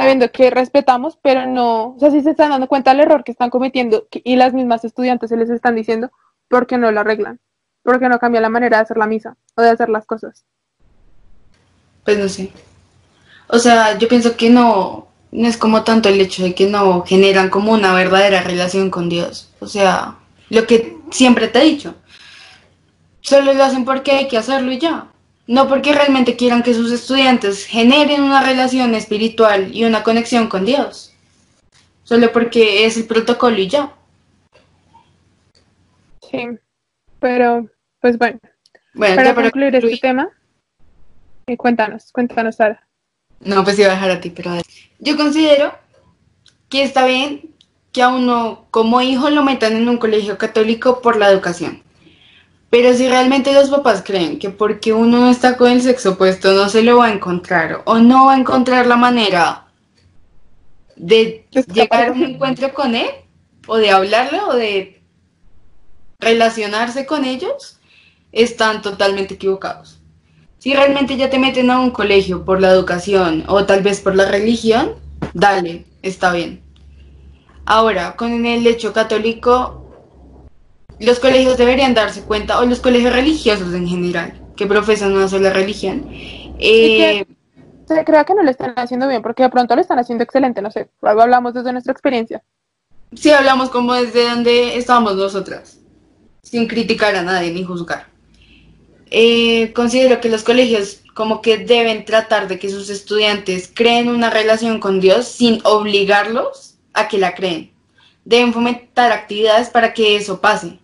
[0.00, 3.30] sabiendo que respetamos, pero no, o sea, sí se están dando cuenta del error que
[3.30, 6.10] están cometiendo y las mismas estudiantes se les están diciendo
[6.48, 7.38] porque no lo arreglan,
[7.84, 10.44] porque no cambia la manera de hacer la misa o de hacer las cosas.
[12.04, 12.50] Pues no sé.
[13.46, 17.48] O sea, yo pienso que no es como tanto el hecho de que no generan
[17.48, 19.52] como una verdadera relación con Dios.
[19.60, 20.16] O sea,
[20.50, 21.94] lo que siempre te he dicho.
[23.20, 25.06] Solo lo hacen porque hay que hacerlo y ya.
[25.46, 30.64] No porque realmente quieran que sus estudiantes generen una relación espiritual y una conexión con
[30.64, 31.12] Dios.
[32.02, 33.92] Solo porque es el protocolo y ya.
[36.30, 36.46] Sí,
[37.20, 37.68] pero
[38.00, 38.38] pues bueno.
[38.94, 40.28] Bueno, Para concluir este tema,
[41.46, 42.86] eh, cuéntanos, cuéntanos, Sara.
[43.40, 44.64] No, pues iba a dejar a ti, pero a ver.
[44.98, 45.74] Yo considero
[46.68, 47.54] que está bien
[47.92, 51.82] que a uno como hijo lo metan en un colegio católico por la educación.
[52.74, 56.54] Pero si realmente los papás creen que porque uno no está con el sexo opuesto
[56.54, 59.68] no se lo va a encontrar o no va a encontrar la manera
[60.96, 63.10] de llegar a un encuentro con él
[63.68, 65.00] o de hablarle o de
[66.18, 67.78] relacionarse con ellos,
[68.32, 70.00] están totalmente equivocados.
[70.58, 74.16] Si realmente ya te meten a un colegio por la educación o tal vez por
[74.16, 74.96] la religión,
[75.32, 76.60] dale, está bien.
[77.66, 79.83] Ahora, con el hecho católico,
[81.00, 85.50] los colegios deberían darse cuenta, o los colegios religiosos en general, que profesan una sola
[85.50, 86.08] religión,
[86.58, 87.26] eh,
[87.86, 90.62] Se crea que no lo están haciendo bien, porque de pronto lo están haciendo excelente,
[90.62, 92.42] no sé, algo hablamos desde nuestra experiencia.
[93.14, 95.78] si hablamos como desde donde estábamos nosotras,
[96.42, 98.06] sin criticar a nadie ni juzgar.
[99.10, 104.30] Eh, considero que los colegios como que deben tratar de que sus estudiantes creen una
[104.30, 107.72] relación con Dios sin obligarlos a que la creen.
[108.24, 110.80] Deben fomentar actividades para que eso pase.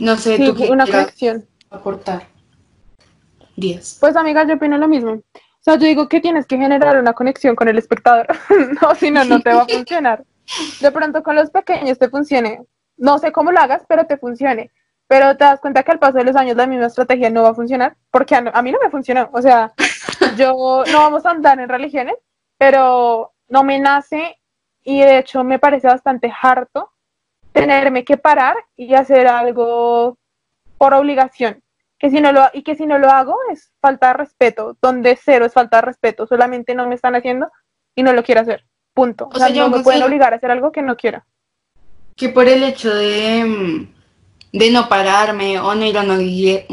[0.00, 1.46] No sé, Sí, tú una conexión.
[1.70, 2.26] aportar.
[3.56, 3.98] Díaz.
[4.00, 5.12] Pues amiga, yo opino lo mismo.
[5.12, 8.26] O sea, yo digo que tienes que generar una conexión con el espectador.
[8.82, 10.24] no, si no, no te va a funcionar.
[10.80, 12.62] De pronto con los pequeños te funcione.
[12.96, 14.70] No sé cómo lo hagas, pero te funcione.
[15.06, 17.50] Pero te das cuenta que al paso de los años la misma estrategia no va
[17.50, 19.28] a funcionar, porque a, a mí no me funcionó.
[19.32, 19.72] O sea,
[20.36, 22.14] yo no vamos a andar en religiones,
[22.56, 24.36] pero no me nace
[24.82, 26.90] y de hecho me parece bastante harto
[27.52, 30.16] tenerme que parar y hacer algo
[30.78, 31.62] por obligación
[31.98, 35.18] que si no lo y que si no lo hago es falta de respeto, donde
[35.22, 37.50] cero es falta de respeto, solamente no me están haciendo
[37.94, 38.64] y no lo quiero hacer.
[38.94, 39.26] Punto.
[39.26, 41.22] O, O sea, yo no me considero- pueden obligar a hacer algo que no quiero.
[42.16, 43.86] que por el hecho de,
[44.52, 46.66] de no pararme o no ir a una iglesia,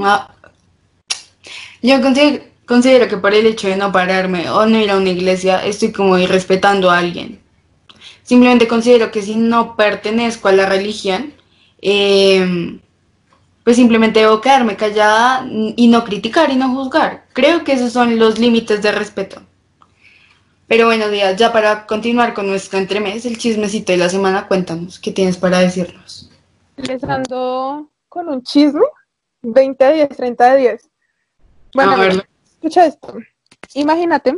[1.82, 5.10] yo considero, considero que por el hecho de no pararme o no ir a una
[5.10, 7.42] iglesia estoy como irrespetando a alguien.
[8.28, 11.34] Simplemente considero que si no pertenezco a la religión,
[11.82, 12.78] eh,
[13.63, 17.26] pues simplemente debo quedarme callada y no criticar y no juzgar.
[17.32, 19.44] Creo que esos son los límites de respeto.
[20.68, 25.00] Pero bueno, Díaz, ya para continuar con nuestro entremés, el chismecito de la semana, cuéntanos,
[25.00, 26.30] ¿qué tienes para decirnos?
[26.76, 28.84] Les ando con un chisme,
[29.42, 30.90] 20 de 10, 30 de 10.
[31.74, 32.24] Bueno, A verlo.
[32.44, 33.16] escucha esto.
[33.74, 34.36] Imagínate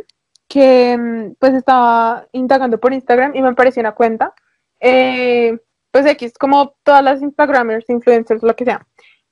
[0.50, 4.34] que mm, pues estaba indagando por Instagram y me apareció una cuenta,
[4.82, 5.58] eh,
[5.92, 8.86] pues X, como todas las Instagramers, influencers, lo que sea,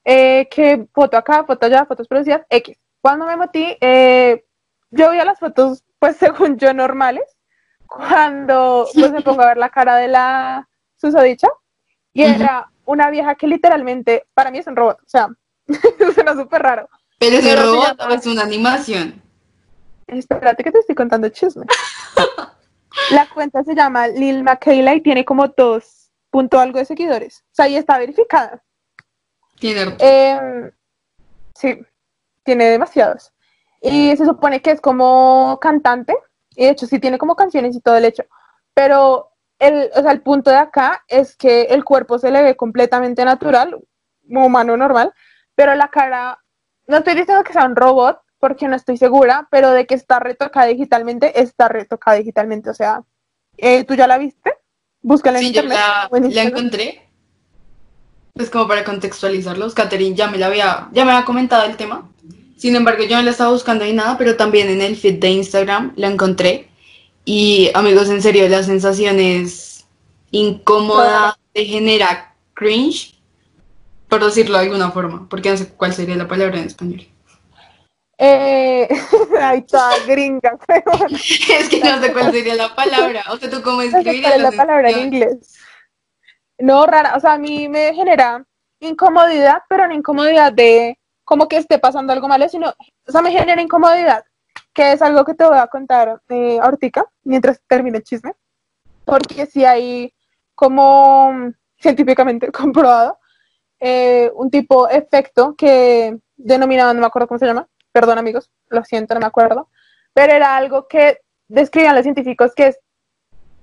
[0.05, 2.77] eh, que foto acá, foto allá, fotos producidas, X.
[3.01, 4.45] Cuando me metí, eh,
[4.91, 7.25] yo veía las fotos, pues según yo, normales.
[7.87, 11.47] Cuando pues me pongo a ver la cara de la susodicha,
[12.13, 12.33] y Ujú.
[12.33, 15.29] era una vieja que literalmente, para mí es un robot, o sea,
[16.13, 16.89] suena súper raro.
[17.17, 19.21] ¿Pero es un robot o es una animación?
[20.07, 21.65] Espérate que te estoy contando chisme.
[23.11, 27.43] La cuenta se llama Lil Michaela y tiene como dos punto algo de seguidores.
[27.51, 28.63] O sea, y está verificada.
[29.59, 30.71] Tiene Eh,
[31.55, 31.79] sí,
[32.43, 33.33] tiene demasiados.
[33.81, 36.15] Y se supone que es como cantante.
[36.55, 38.23] Y de hecho, sí tiene como canciones y todo el hecho.
[38.73, 42.55] Pero el, o sea, el punto de acá es que el cuerpo se le ve
[42.55, 43.77] completamente natural,
[44.29, 45.13] humano normal,
[45.55, 46.39] pero la cara,
[46.85, 50.19] no estoy diciendo que sea un robot, porque no estoy segura, pero de que está
[50.19, 52.69] retocada digitalmente, está retocada digitalmente.
[52.69, 53.03] O sea,
[53.57, 54.53] eh, ¿tú ya la viste?
[55.01, 55.77] Búscala en Sí, yo internet.
[55.79, 56.57] la, o en la Instagram.
[56.57, 57.03] encontré.
[58.33, 62.09] pues como para contextualizarlos, Catherine ya me la había, ya me había comentado el tema.
[62.57, 65.29] Sin embargo, yo no la estaba buscando ni nada, pero también en el feed de
[65.29, 66.69] Instagram la encontré.
[67.25, 69.85] Y amigos, en serio, la sensación es
[70.31, 73.15] incómoda, te genera cringe,
[74.07, 77.07] por decirlo de alguna forma, porque no sé cuál sería la palabra en español.
[78.17, 78.87] Eh,
[79.41, 80.57] ahí está, gringa.
[81.09, 83.23] es que no sé cuál sería la palabra.
[83.29, 85.57] O sea, tú cómo escribirías ¿Cuál es la palabra en inglés?
[86.57, 87.15] No, rara.
[87.15, 88.43] O sea, a mí me genera
[88.79, 93.31] incomodidad, pero no incomodidad de como que esté pasando algo malo, sino, o sea, me
[93.31, 94.23] genera incomodidad,
[94.73, 98.33] que es algo que te voy a contar eh, ahorita, mientras termine el chisme,
[99.03, 100.13] porque si hay
[100.55, 103.19] como científicamente comprobado
[103.79, 108.83] eh, un tipo efecto que denominaban, no me acuerdo cómo se llama, perdón amigos, lo
[108.83, 109.69] siento, no me acuerdo,
[110.13, 112.79] pero era algo que describían los científicos que es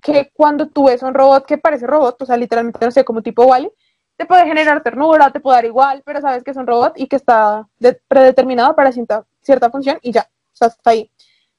[0.01, 3.23] que cuando tú ves un robot que parece robot, o sea, literalmente, no sé, como
[3.23, 3.71] tipo Wally,
[4.17, 7.07] te puede generar ternura, te puede dar igual, pero sabes que es un robot y
[7.07, 7.69] que está
[8.09, 11.09] predeterminado para cierta, función y ya, o sea, está ahí.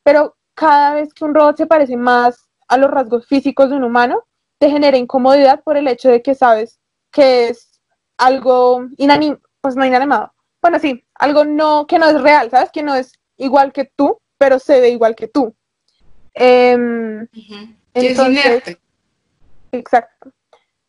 [0.04, 3.86] Pero cada vez que un robot se parece más a los rasgos físicos de un
[3.86, 4.26] humano,
[4.58, 7.80] te genera incomodidad por el hecho de que sabes que es
[8.18, 10.34] algo inanimado, pues inanimado,
[10.66, 12.72] bueno, sí, algo no, que no es real, ¿sabes?
[12.72, 15.56] Que no es igual que tú, pero se ve igual que tú.
[16.34, 16.76] Eh,
[17.94, 18.80] entonces,
[19.72, 20.32] exacto.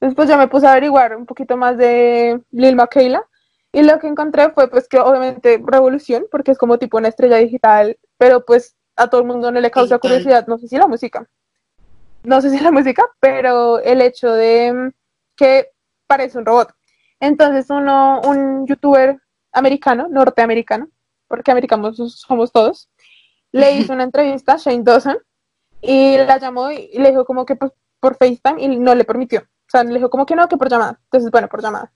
[0.01, 3.23] Después ya me puse a averiguar un poquito más de Lil Miquela
[3.71, 7.37] y lo que encontré fue pues que obviamente revolución, porque es como tipo una estrella
[7.37, 10.87] digital, pero pues a todo el mundo no le causa curiosidad, no sé si la
[10.87, 11.29] música,
[12.23, 14.95] no sé si la música, pero el hecho de
[15.37, 15.69] que
[16.07, 16.75] parece un robot.
[17.21, 19.21] Entonces uno, un youtuber
[19.57, 20.89] americano, norteamericano,
[21.27, 22.89] porque americanos somos todos,
[23.53, 25.17] le hizo una entrevista a Shane Dawson
[25.81, 29.41] y la llamó y le dijo como que por, por FaceTime y no le permitió.
[29.41, 31.01] O sea, le dijo como que no, que por llamada.
[31.05, 31.91] Entonces, bueno, por llamada.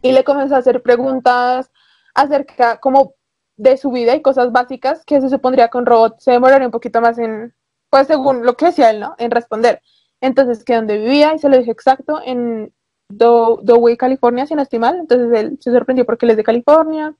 [0.00, 1.70] Y le comenzó a hacer preguntas
[2.14, 3.14] acerca como
[3.56, 6.72] de su vida y cosas básicas que se supondría que un robot se demoraría un
[6.72, 7.54] poquito más en,
[7.90, 9.16] pues según lo que decía él, ¿no?
[9.18, 9.82] En responder.
[10.20, 12.72] Entonces, que dónde vivía y se lo dije exacto en
[13.08, 13.62] Do,
[13.98, 14.96] California, sin estimar.
[14.96, 17.14] Entonces él se sorprendió porque él es de California.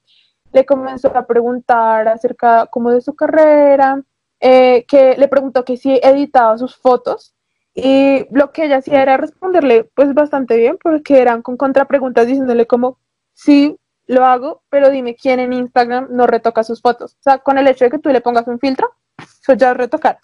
[0.53, 4.03] Le comenzó a preguntar acerca como de su carrera,
[4.41, 7.35] eh, que le preguntó que si editaba sus fotos.
[7.75, 12.67] Y lo que ella hacía era responderle pues bastante bien, porque eran con contrapreguntas diciéndole
[12.67, 12.99] como,
[13.35, 17.15] sí, lo hago, pero dime quién en Instagram no retoca sus fotos.
[17.15, 19.77] O sea, con el hecho de que tú le pongas un filtro, eso ya es
[19.77, 20.19] retocar.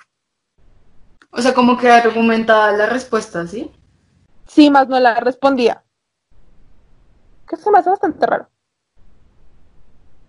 [1.31, 3.70] O sea, como que argumentaba la respuesta, ¿sí?
[4.53, 5.83] Sí, más no la respondía.
[7.49, 8.49] Que se me hace bastante raro.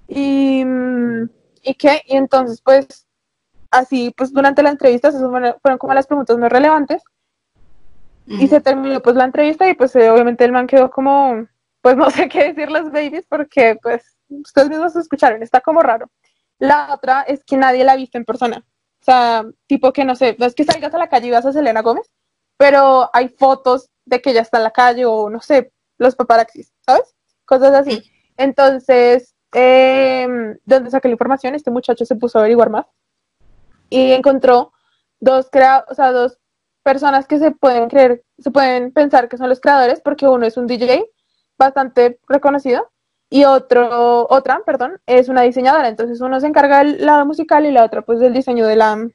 [0.08, 1.30] Y, mm,
[1.62, 2.02] ¿y qué?
[2.06, 3.06] Y entonces, pues,
[3.70, 5.22] así, pues durante la entrevista, esas
[5.62, 7.04] fueron como las preguntas más relevantes.
[8.26, 11.46] Y se terminó pues la entrevista y pues eh, obviamente el man quedó como,
[11.82, 16.10] pues no sé qué decir las babies porque pues ustedes mismos escucharon, está como raro.
[16.60, 18.64] La otra es que nadie la ha visto en persona.
[19.02, 21.46] O sea, tipo que no sé, no es que salgas a la calle y vas
[21.46, 22.10] a Selena Gómez,
[22.56, 26.74] pero hay fotos de que ella está en la calle o no sé, los paparaxis,
[26.86, 27.16] ¿sabes?
[27.46, 28.04] Cosas así.
[28.38, 30.28] Entonces, eh,
[30.66, 31.56] ¿dónde saqué la información?
[31.56, 32.86] Este muchacho se puso a averiguar más
[33.90, 34.74] y encontró
[35.20, 36.40] dos, crea o sea, dos
[36.84, 40.58] personas que se pueden creer, se pueden pensar que son los creadores, porque uno es
[40.58, 41.10] un DJ
[41.58, 42.92] bastante reconocido
[43.30, 45.88] y otro, otra, perdón, es una diseñadora.
[45.88, 49.10] Entonces uno se encarga del lado musical y la otra pues del diseño de la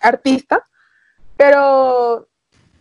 [0.00, 0.66] artista.
[1.36, 2.28] Pero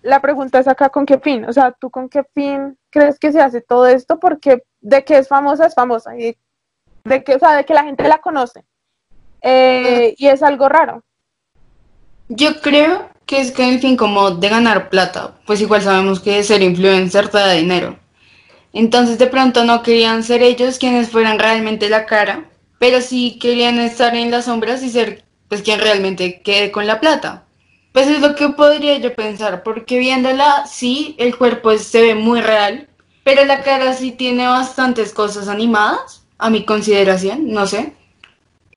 [0.02, 1.46] la pregunta es acá, ¿con qué fin?
[1.46, 4.20] O sea, ¿tú con qué fin crees que se hace todo esto?
[4.20, 6.18] Porque de que es famosa, es famosa.
[6.18, 6.38] Y
[7.04, 8.64] de que, o sea, de que la gente la conoce.
[9.42, 11.04] Eh, y es algo raro.
[12.30, 16.44] Yo creo que es que el fin como de ganar plata, pues igual sabemos que
[16.44, 17.98] ser influencer te da dinero.
[18.74, 22.46] Entonces de pronto no querían ser ellos quienes fueran realmente la cara,
[22.80, 27.00] pero sí querían estar en las sombras y ser pues quien realmente quede con la
[27.02, 27.46] plata.
[27.92, 32.40] Pues es lo que podría yo pensar, porque viéndola, sí, el cuerpo se ve muy
[32.40, 32.88] real,
[33.24, 37.94] pero la cara sí tiene bastantes cosas animadas, a mi consideración, no sé.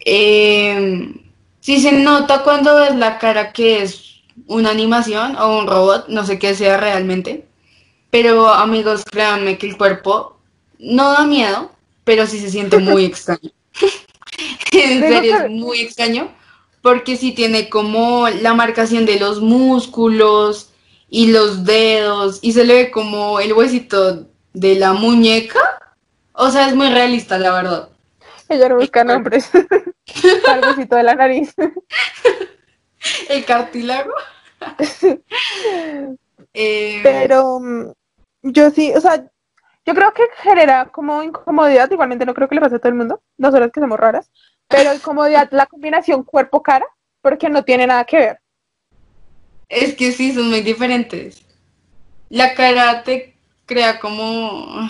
[0.04, 1.14] Eh,
[1.60, 6.26] sí se nota cuando ves la cara que es una animación o un robot, no
[6.26, 7.46] sé qué sea realmente.
[8.10, 10.38] Pero amigos, créanme que el cuerpo
[10.78, 11.70] no da miedo,
[12.04, 13.50] pero sí se siente muy extraño.
[14.72, 16.30] en serio, es muy extraño
[16.84, 20.70] porque sí tiene como la marcación de los músculos
[21.08, 25.60] y los dedos y se le ve como el huesito de la muñeca.
[26.34, 27.88] O sea, es muy realista, la verdad.
[28.50, 29.48] Ella no busca nombres.
[29.54, 31.54] el huesito de la nariz.
[33.30, 34.12] el cartílago.
[36.56, 37.90] Eh, Pero mm,
[38.42, 39.28] yo sí, o sea,
[39.84, 42.94] yo creo que genera como incomodidad, igualmente no creo que le pase a todo el
[42.94, 44.30] mundo, nosotros que somos raras,
[44.68, 46.86] pero incomodidad la combinación cuerpo-cara,
[47.20, 48.40] porque no tiene nada que ver.
[49.68, 51.44] Es que sí, son muy diferentes.
[52.28, 54.88] La cara te crea como,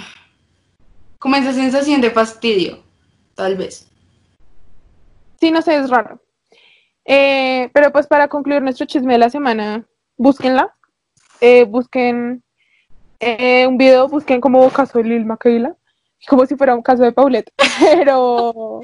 [1.19, 2.83] como esa sensación de fastidio,
[3.35, 3.89] tal vez.
[5.41, 6.21] Sí, no sé, es raro.
[7.05, 10.75] Eh, pero pues para concluir nuestro chisme de la semana, búsquenla.
[11.41, 12.43] Eh, busquen
[13.21, 15.77] eh, un video, busquen como caso de Lil Maquila,
[16.29, 17.53] como si fuera un caso de Paulette.
[17.81, 18.81] Pero,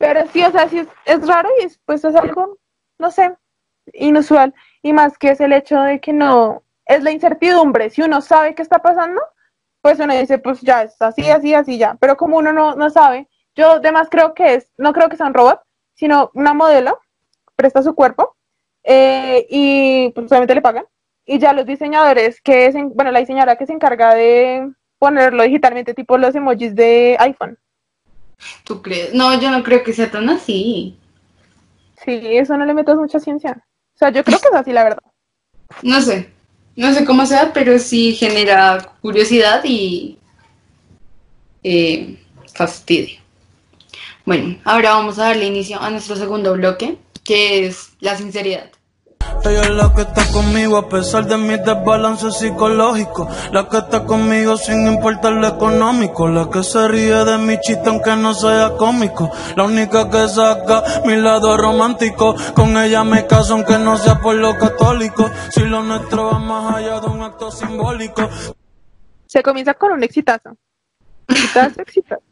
[0.00, 2.56] pero sí, o sea, sí es, raro y es, pues es algo,
[2.98, 3.36] no sé,
[3.92, 4.54] inusual.
[4.80, 7.90] Y más que es el hecho de que no, es la incertidumbre.
[7.90, 9.20] Si uno sabe qué está pasando,
[9.82, 11.98] pues uno dice, pues ya es así, así, así, ya.
[12.00, 15.26] Pero como uno no, no sabe, yo además creo que es, no creo que sea
[15.26, 15.60] un robot,
[15.92, 16.98] sino una modelo,
[17.54, 18.36] presta su cuerpo
[18.84, 20.86] eh, y pues obviamente le pagan.
[21.26, 24.66] Y ya los diseñadores, que es, bueno, la diseñadora que se encarga de
[24.98, 27.58] ponerlo digitalmente, tipo los emojis de iPhone.
[28.64, 29.14] ¿Tú crees?
[29.14, 30.96] No, yo no creo que sea tan así.
[32.04, 33.64] Sí, eso no le metas mucha ciencia.
[33.94, 35.02] O sea, yo creo que es así, la verdad.
[35.82, 36.30] No sé,
[36.76, 40.18] no sé cómo sea, pero sí genera curiosidad y
[41.62, 42.18] eh,
[42.54, 43.18] fastidio.
[44.24, 48.70] Bueno, ahora vamos a darle inicio a nuestro segundo bloque, que es la sinceridad.
[49.42, 53.26] Ella es la que está conmigo a pesar de mi desbalance psicológico.
[53.52, 56.28] La que está conmigo sin importar lo económico.
[56.28, 59.30] La que se ríe de mi chiste aunque no sea cómico.
[59.56, 62.34] La única que saca mi lado romántico.
[62.54, 65.30] Con ella me caso aunque no sea por lo católico.
[65.50, 68.28] Si lo nuestro va más allá de un acto simbólico.
[69.26, 70.56] Se comienza con un exitazo.
[71.28, 72.22] Exitazo, exitazo.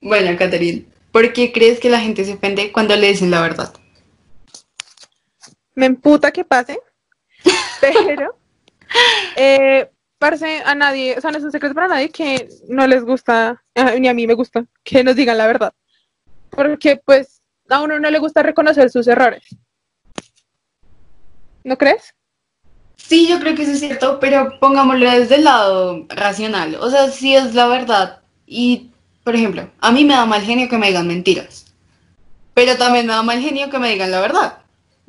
[0.00, 3.72] Bueno, Catherine, ¿por qué crees que la gente se ofende cuando le dicen la verdad?
[5.80, 6.78] Me emputa que pase,
[7.80, 8.38] pero
[9.34, 13.02] eh, parece a nadie, o sea, no es un secreto para nadie que no les
[13.02, 15.72] gusta, eh, ni a mí me gusta, que nos digan la verdad.
[16.50, 17.40] Porque pues
[17.70, 19.42] a uno no le gusta reconocer sus errores.
[21.64, 22.14] ¿No crees?
[22.96, 26.74] Sí, yo creo que eso es cierto, pero pongámoslo desde el lado racional.
[26.74, 28.20] O sea, si es la verdad.
[28.46, 28.90] Y,
[29.24, 31.72] por ejemplo, a mí me da mal genio que me digan mentiras.
[32.52, 34.60] Pero también me da mal genio que me digan la verdad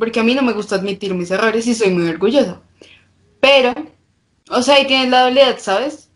[0.02, 2.60] porque a mí no me gusta admitir mis errores y soy muy orgullosa.
[3.40, 3.72] Pero,
[4.50, 6.10] o sea, ahí tienes la doble, ¿sabes?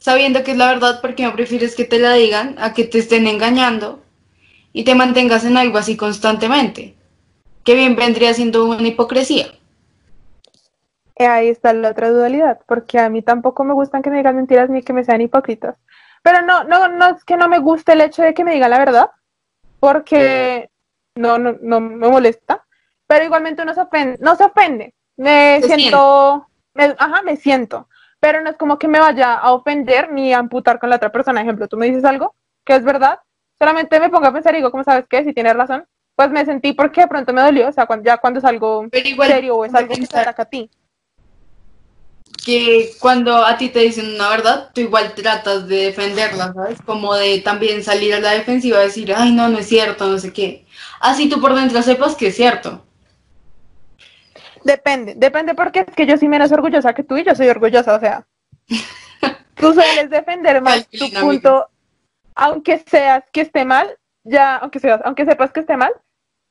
[0.00, 2.98] Sabiendo que es la verdad, porque no prefieres que te la digan a que te
[2.98, 4.02] estén engañando
[4.72, 6.96] y te mantengas en algo así constantemente?
[7.62, 9.46] Que bien vendría siendo una hipocresía.
[11.14, 14.34] Eh, ahí está la otra dualidad, porque a mí tampoco me gustan que me digan
[14.34, 15.76] mentiras ni que me sean hipócritas.
[16.24, 18.70] Pero no, no, no es que no me guste el hecho de que me digan
[18.70, 19.10] la verdad,
[19.78, 20.70] porque
[21.14, 22.61] no, no, no me molesta,
[23.12, 27.86] pero igualmente uno se ofende, no se ofende, me siento, me, ajá, me siento,
[28.18, 31.12] pero no es como que me vaya a ofender ni a amputar con la otra
[31.12, 31.42] persona.
[31.42, 33.18] Ejemplo, tú me dices algo que es verdad,
[33.58, 35.24] solamente me pongo a pensar y digo, ¿cómo sabes qué?
[35.24, 35.84] Si tienes razón,
[36.16, 38.86] pues me sentí porque de pronto me dolió, o sea, cuando, ya cuando es algo
[38.90, 40.70] serio o es algo que te ataca a ti.
[42.46, 46.80] Que cuando a ti te dicen una verdad, tú igual tratas de defenderla, ¿sabes?
[46.80, 50.18] Como de también salir a la defensiva y decir, ay, no, no es cierto, no
[50.18, 50.64] sé qué.
[50.98, 52.86] Así tú por dentro sepas que es cierto.
[54.64, 57.94] Depende, depende porque es que yo soy menos orgullosa que tú y yo soy orgullosa,
[57.94, 58.26] o sea.
[59.54, 61.68] tú sueles defender más tu punto,
[62.34, 65.92] aunque seas que esté mal, ya, aunque seas, aunque sepas que esté mal,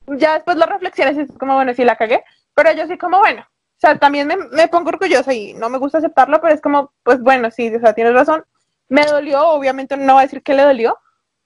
[0.07, 3.19] ya después lo reflexiones y es como, bueno, sí la cagué, pero yo sí como,
[3.19, 6.61] bueno, o sea, también me, me, pongo orgullosa y no me gusta aceptarlo, pero es
[6.61, 8.45] como, pues bueno, sí, o sea, tienes razón,
[8.89, 10.97] me dolió, obviamente no voy a decir que le dolió,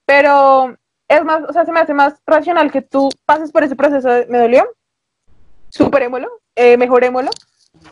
[0.04, 0.76] pero
[1.08, 4.08] es más, o sea, se me hace más racional que tú pases por ese proceso
[4.08, 4.66] de, me dolió,
[5.70, 7.30] superémoslo, eh, mejorémoslo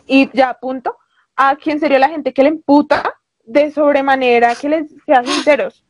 [0.07, 0.97] y ya, punto.
[1.35, 5.83] A quién sería la gente que le emputa de sobremanera, que les sea sinceros.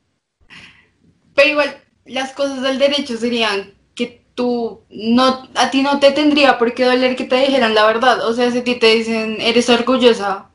[1.35, 6.57] Pero igual, las cosas del derecho serían que tú no, a ti no te tendría
[6.57, 8.25] por qué doler que te dijeran la verdad.
[8.27, 10.49] O sea, si a ti te dicen eres orgullosa,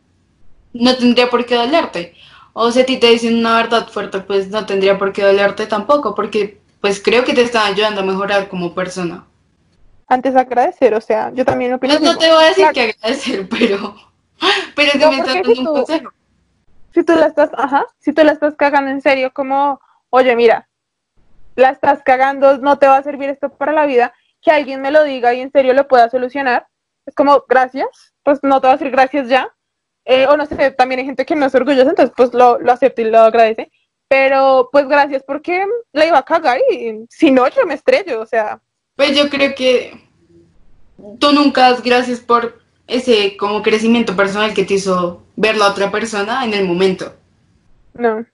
[0.72, 2.14] no tendría por qué dolerte.
[2.52, 5.66] O si a ti te dicen una verdad fuerte, pues no tendría por qué dolerte
[5.66, 9.26] tampoco, porque pues creo que te están ayudando a mejorar como persona
[10.10, 11.94] antes de agradecer, o sea, yo también opino.
[11.94, 13.94] No, no te voy a decir que agradecer, pero,
[14.74, 16.12] pero que me estás dando un consejo.
[16.92, 19.80] Si tú la estás, ajá, si tú la estás cagando en serio, como,
[20.10, 20.68] oye, mira,
[21.54, 24.90] la estás cagando, no te va a servir esto para la vida, que alguien me
[24.90, 26.66] lo diga y en serio lo pueda solucionar,
[27.06, 29.54] es como, gracias, pues no te va a decir gracias ya,
[30.06, 32.72] eh, o no sé, también hay gente que no es orgullosa, entonces pues lo, lo
[32.72, 33.70] acepta y lo agradece,
[34.08, 38.26] pero pues gracias porque la iba a cagar y si no, yo me estrello, o
[38.26, 38.60] sea,
[39.00, 39.98] pues yo creo que
[41.18, 45.90] tú nunca das gracias por ese como crecimiento personal que te hizo ver la otra
[45.90, 47.14] persona en el momento.
[47.94, 48.26] No.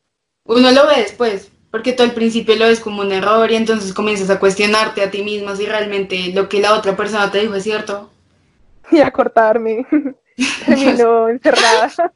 [0.44, 3.94] Uno lo ve después, porque tú al principio lo ves como un error y entonces
[3.94, 7.54] comienzas a cuestionarte a ti mismo si realmente lo que la otra persona te dijo
[7.54, 8.10] es cierto.
[8.90, 9.86] Y a cortarme.
[10.66, 11.92] Terminó encerrada.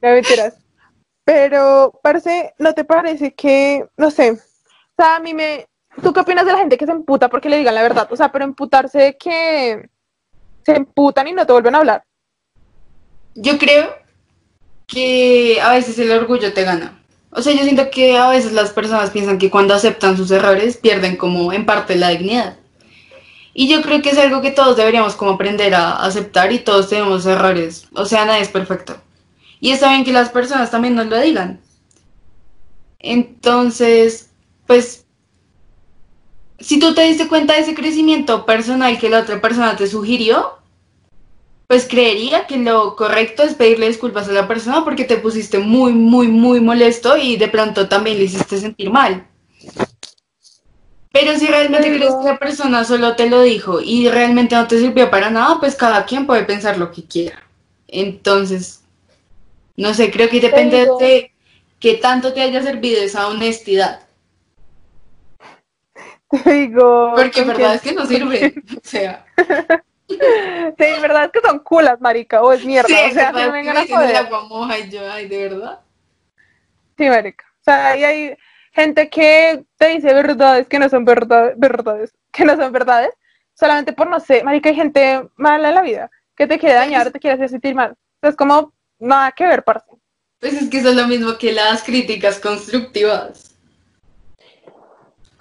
[0.00, 0.54] no mentiras.
[1.22, 4.38] Pero, parece, ¿no te parece que, no sé, o
[4.96, 5.66] sea, a mí me...
[6.02, 8.08] ¿Tú qué opinas de la gente que se emputa porque le digan la verdad?
[8.10, 9.88] O sea, pero emputarse de que
[10.64, 12.04] se emputan y no te vuelven a hablar.
[13.34, 13.94] Yo creo
[14.86, 17.00] que a veces el orgullo te gana.
[17.30, 20.76] O sea, yo siento que a veces las personas piensan que cuando aceptan sus errores
[20.76, 22.56] pierden como en parte la dignidad.
[23.54, 26.88] Y yo creo que es algo que todos deberíamos como aprender a aceptar y todos
[26.88, 27.86] tenemos errores.
[27.94, 29.00] O sea, nadie es perfecto.
[29.60, 31.60] Y está bien que las personas también nos lo digan.
[32.98, 34.30] Entonces,
[34.66, 35.06] pues,
[36.60, 40.58] si tú te diste cuenta de ese crecimiento personal que la otra persona te sugirió,
[41.66, 45.92] pues creería que lo correcto es pedirle disculpas a la persona porque te pusiste muy,
[45.92, 49.26] muy, muy molesto y de pronto también le hiciste sentir mal.
[51.12, 54.66] Pero si realmente Pero- crees que la persona solo te lo dijo y realmente no
[54.66, 57.42] te sirvió para nada, pues cada quien puede pensar lo que quiera.
[57.88, 58.82] Entonces,
[59.76, 61.32] no sé, creo que depende de
[61.80, 64.00] qué tanto te haya servido esa honestidad.
[66.30, 67.12] Te digo...
[67.16, 68.54] Porque verdad es que no sirve.
[68.76, 69.24] O sea,
[70.08, 72.88] Sí, verdad es que son culas, marica, o es mierda.
[72.88, 74.28] sí, o sea, no vengan a joder.
[74.48, 75.80] moja y yo, ay, de verdad.
[76.98, 77.44] Sí, marica.
[77.60, 78.36] O sea, ahí hay
[78.72, 83.10] gente que te dice verdades que no son verdad- verdades, que no son verdades,
[83.54, 87.10] solamente por no sé, marica, hay gente mala en la vida, que te quiere dañar,
[87.12, 87.94] te quiere hacer sentir mal.
[88.22, 89.86] Es como nada que ver, parce.
[90.40, 93.49] Pues es que eso es lo mismo que las críticas constructivas.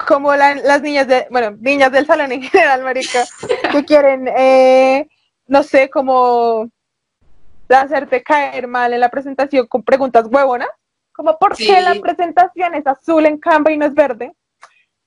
[0.07, 3.25] Como la- las niñas de, bueno, niñas del salón en general, marica,
[3.71, 5.07] que quieren, eh,
[5.47, 6.69] no sé, como
[7.69, 10.69] hacerte caer mal en la presentación con preguntas huevonas.
[11.11, 11.67] Como, ¿por Sí.
[11.67, 14.33] qué la presentación es azul en Canva y no es verde?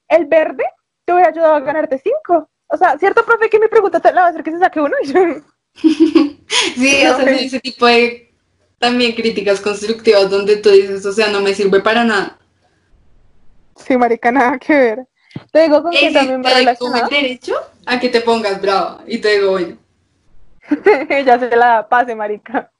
[0.08, 0.64] El verde
[1.04, 2.48] te hubiera ayudado a ganarte cinco.
[2.68, 4.80] O sea, cierto profe que mi pregunta te la va a hacer que se saque
[4.80, 4.94] uno.
[5.02, 5.20] Y yo,
[5.74, 8.34] Sí, No, o sea, ese tipo de
[8.78, 12.38] también críticas constructivas donde tú dices, o sea, no me sirve para nada.
[13.76, 15.06] Sí, marica, nada que ver.
[15.50, 17.54] Te digo con que también da como el derecho
[17.86, 19.02] a que te pongas brava.
[19.06, 19.78] Y te digo, bueno,
[21.26, 22.70] ya se la pase, marica.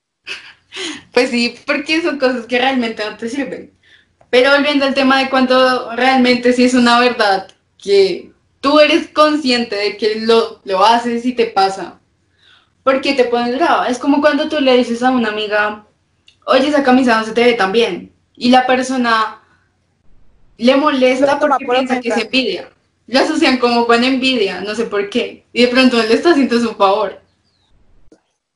[1.13, 3.73] pues sí, porque son cosas que realmente no te sirven.
[4.31, 9.77] Pero volviendo al tema de cuando realmente sí es una verdad que tú eres consciente
[9.77, 12.01] de que lo, lo haces y te pasa.
[12.83, 13.89] ¿Por qué te pones brava?
[13.89, 15.87] Es como cuando tú le dices a una amiga,
[16.47, 18.13] oye, esa camisa no se te ve tan bien.
[18.35, 19.42] Y la persona
[20.59, 22.21] le molesta porque por piensa que ofensa.
[22.27, 22.69] envidia.
[23.07, 25.45] Lo asocian como con envidia, no sé por qué.
[25.53, 27.21] Y de pronto él está haciendo su favor.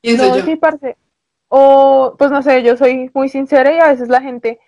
[0.01, 0.45] Pienso No, yo.
[0.45, 0.97] sí, parce.
[1.49, 4.59] O, pues no sé, yo soy muy sincera y a veces la gente,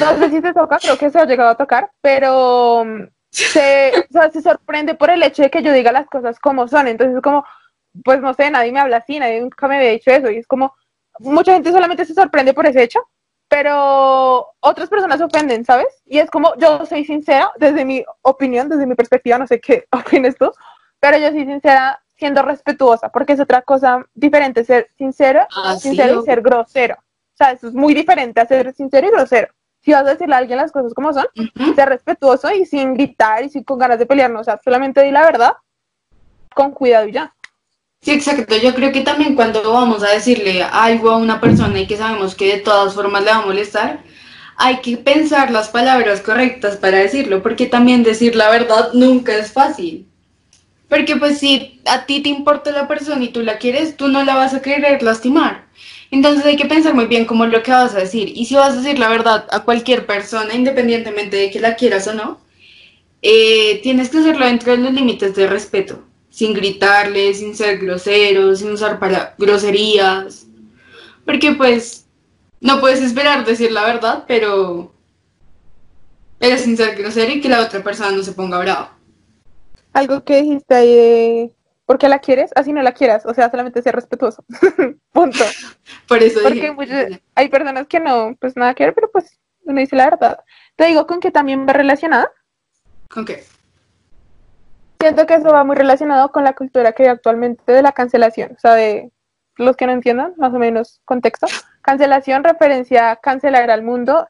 [0.00, 3.92] no sé si te toca, creo que se ha llegado a tocar, pero mm, se,
[4.08, 6.88] o sea, se sorprende por el hecho de que yo diga las cosas como son.
[6.88, 7.44] Entonces es como,
[8.04, 10.30] pues no sé, nadie me habla así, nadie nunca me había dicho eso.
[10.30, 10.74] Y es como,
[11.18, 13.00] mucha gente solamente se sorprende por ese hecho,
[13.50, 15.88] pero otras personas se ofenden, ¿sabes?
[16.06, 19.86] Y es como, yo soy sincera desde mi opinión, desde mi perspectiva, no sé qué
[19.92, 20.52] opines tú,
[21.00, 25.88] pero yo soy sincera siendo respetuosa, porque es otra cosa diferente ser sincero, Ah, sí,
[25.88, 26.22] sincero y obvio.
[26.22, 26.94] ser grosero.
[26.94, 29.52] O sea, eso es muy diferente a ser sincero y grosero.
[29.80, 31.74] Si vas a decirle a alguien las cosas como son, Ujú.
[31.74, 35.10] ser respetuoso y sin gritar y sin con ganas de pelearnos, o sea, solamente di
[35.10, 35.54] la verdad
[36.54, 37.34] con cuidado y ya.
[38.02, 38.56] Sí, exacto.
[38.56, 42.34] Yo creo que también cuando vamos a decirle algo a una persona y que sabemos
[42.34, 44.02] que de todas formas le va a molestar,
[44.56, 49.52] hay que pensar las palabras correctas para decirlo, porque también decir la verdad nunca es
[49.52, 50.06] fácil.
[50.88, 54.24] Porque pues si a ti te importa la persona y tú la quieres, tú no
[54.24, 55.66] la vas a querer lastimar.
[56.10, 58.32] Entonces hay que pensar muy bien cómo es lo que vas a decir.
[58.34, 62.06] Y si vas a decir la verdad a cualquier persona, independientemente de que la quieras
[62.08, 62.40] o no,
[63.22, 68.54] eh, tienes que hacerlo dentro de los límites de respeto, sin gritarle, sin ser grosero,
[68.56, 70.46] sin usar para groserías,
[71.24, 72.06] porque pues
[72.60, 74.92] no puedes esperar decir la verdad, pero
[76.38, 78.96] pero sin ser grosero y que la otra persona no se ponga brava.
[79.92, 81.54] Algo que dijiste ahí de,
[81.84, 82.50] ¿por qué la quieres?
[82.54, 84.44] Así no la quieras, o sea, solamente ser respetuoso.
[85.12, 85.44] Punto.
[86.08, 89.38] Por eso Porque dije, muchas- hay personas que no, pues nada que ver, pero pues
[89.64, 90.38] uno dice la verdad.
[90.76, 92.30] Te digo con que también va relacionada.
[93.10, 93.44] ¿con qué?
[95.00, 98.52] Siento que eso va muy relacionado con la cultura que hay actualmente de la cancelación.
[98.52, 99.10] O sea, de
[99.56, 101.46] los que no entiendan, más o menos contexto.
[101.82, 104.28] Cancelación, referencia a cancelar al mundo,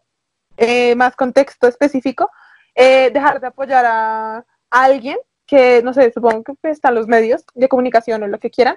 [0.57, 2.31] eh, más contexto específico.
[2.77, 7.45] eh, dejar de apoyar a, a alguien que, no sé, supongo que están los medios
[7.55, 8.77] de comunicación o lo que quieran,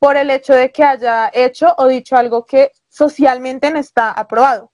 [0.00, 4.72] por el hecho de que haya hecho o dicho algo que socialmente no está aprobado.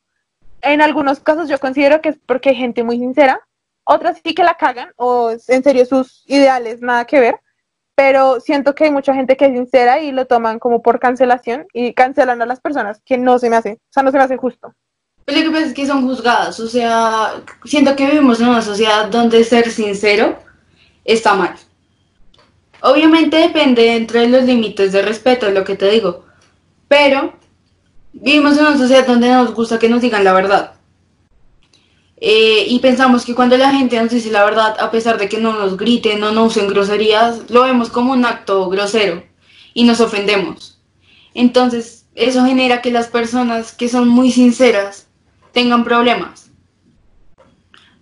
[0.62, 3.46] En algunos casos yo considero que es porque hay gente muy sincera,
[3.84, 7.40] otras sí que la cagan o en serio sus ideales nada que ver,
[7.94, 11.66] pero siento que hay mucha gente que es sincera y lo toman como por cancelación
[11.72, 14.24] y cancelan a las personas, que no se me hace, o sea, no se me
[14.24, 14.74] hace justo.
[15.24, 18.62] Pero lo que pasa es que son juzgadas, o sea, siento que vivimos en una
[18.62, 20.38] sociedad donde ser sincero
[21.04, 21.54] está mal.
[22.82, 26.26] Obviamente depende entre los límites de respeto, es lo que te digo,
[26.88, 27.32] pero
[28.12, 30.73] vivimos en una sociedad donde nos gusta que nos digan la verdad.
[32.20, 35.38] Eh, y pensamos que cuando la gente nos dice la verdad, a pesar de que
[35.38, 39.24] no nos griten, no nos usen groserías, lo vemos como un acto grosero
[39.74, 40.80] y nos ofendemos.
[41.34, 45.08] Entonces, eso genera que las personas que son muy sinceras
[45.52, 46.50] tengan problemas.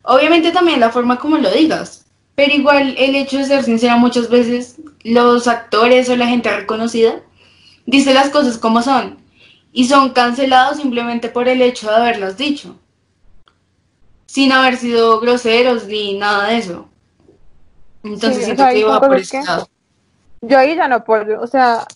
[0.02, 4.28] Obviamente también la forma como lo digas, pero igual el hecho de ser sincera muchas
[4.28, 7.20] veces los actores o la gente reconocida
[7.86, 9.18] dice las cosas como son
[9.72, 12.76] y son cancelados simplemente por el hecho de haberlas dicho
[14.32, 16.88] sin haber sido groseros ni nada de eso.
[18.02, 19.68] Entonces siento que iba por ese lado.
[20.40, 21.86] Yo ahí ya no apoyo, o sea,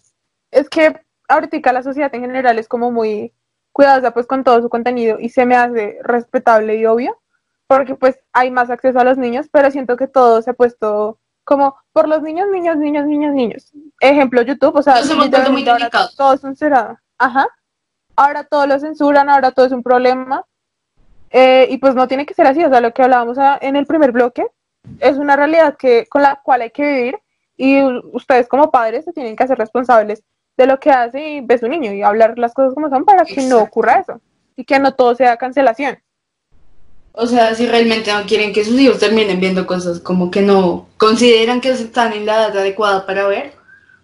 [0.50, 3.32] es que ahorita la sociedad en general es como muy
[3.72, 7.18] cuidadosa pues con todo su contenido y se me hace respetable y obvio,
[7.66, 11.18] porque pues hay más acceso a los niños, pero siento que todo se ha puesto
[11.42, 13.72] como por los niños, niños, niños, niños, niños.
[13.98, 15.00] Ejemplo, YouTube, o sea,
[16.18, 16.98] todo es censurado.
[17.16, 17.48] Ajá.
[18.14, 20.44] Ahora todo lo censuran, ahora todo es un problema.
[21.30, 23.86] Eh, y pues no tiene que ser así, o sea, lo que hablábamos en el
[23.86, 24.46] primer bloque
[25.00, 27.18] es una realidad que, con la cual hay que vivir
[27.56, 30.22] y ustedes como padres se tienen que hacer responsables
[30.56, 33.24] de lo que hace y ve su niño y hablar las cosas como son para
[33.24, 34.20] que no ocurra eso
[34.56, 35.98] y que no todo sea cancelación.
[37.12, 40.86] O sea, si realmente no quieren que sus hijos terminen viendo cosas como que no
[40.98, 43.54] consideran que están en la edad adecuada para ver,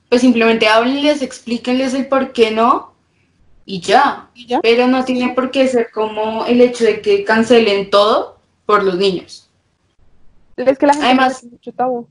[0.08, 2.91] pues simplemente háblenles, explíquenles el por qué no
[3.64, 4.30] y ya.
[4.62, 8.96] Pero no tiene por qué ser como el hecho de que cancelen todo por los
[8.96, 9.48] niños.
[10.56, 12.08] Es que la gente Además, mucho tabú.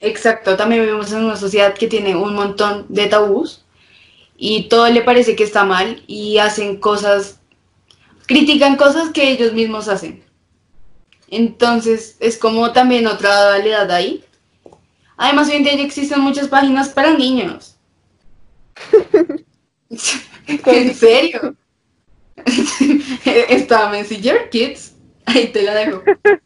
[0.00, 3.64] Exacto, también vivimos en una sociedad que tiene un montón de tabús
[4.36, 7.40] y todo le parece que está mal y hacen cosas,
[8.26, 10.22] critican cosas que ellos mismos hacen.
[11.28, 14.24] Entonces es como también otra dualidad ahí.
[15.16, 17.76] Además hoy en día ya existen muchas páginas para niños.
[20.46, 21.56] ¿En serio?
[23.24, 24.94] Está Messenger Kids.
[25.26, 26.02] Ahí te la dejo.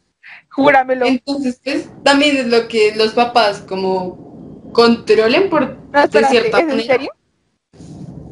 [0.50, 1.06] Júramelo.
[1.06, 6.82] Entonces, pues, también es lo que los papás como controlen por de cierta ¿Es en
[6.82, 7.10] serio?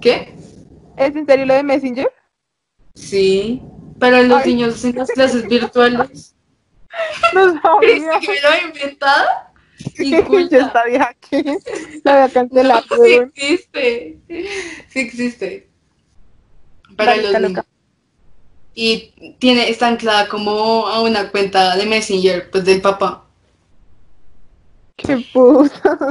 [0.00, 0.34] ¿Qué?
[0.96, 2.10] ¿Es en serio lo de Messenger?
[2.94, 3.62] Sí,
[3.98, 6.34] para los niños en las clases virtuales.
[7.34, 8.20] No sabía.
[8.20, 9.26] que me lo he inventado?
[10.50, 11.42] Yo sabía aquí.
[12.04, 12.84] La voy a cancelar.
[12.84, 14.18] sí existe.
[14.88, 15.68] Sí existe.
[16.96, 17.64] Para los niños.
[18.74, 23.24] Y tiene, está anclada como a una cuenta de Messenger, pues del papá.
[24.96, 25.98] Qué puta.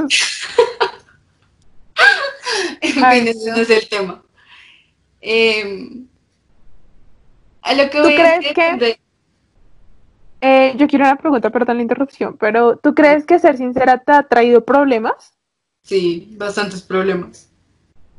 [2.80, 4.22] en fin, ese no es el tema.
[5.20, 6.06] Eh,
[7.62, 9.05] a lo que ¿Tú crees que...
[10.40, 14.12] Eh, yo quiero una pregunta, perdón la interrupción, pero ¿tú crees que ser sincera te
[14.12, 15.34] ha traído problemas?
[15.82, 17.48] Sí, bastantes problemas.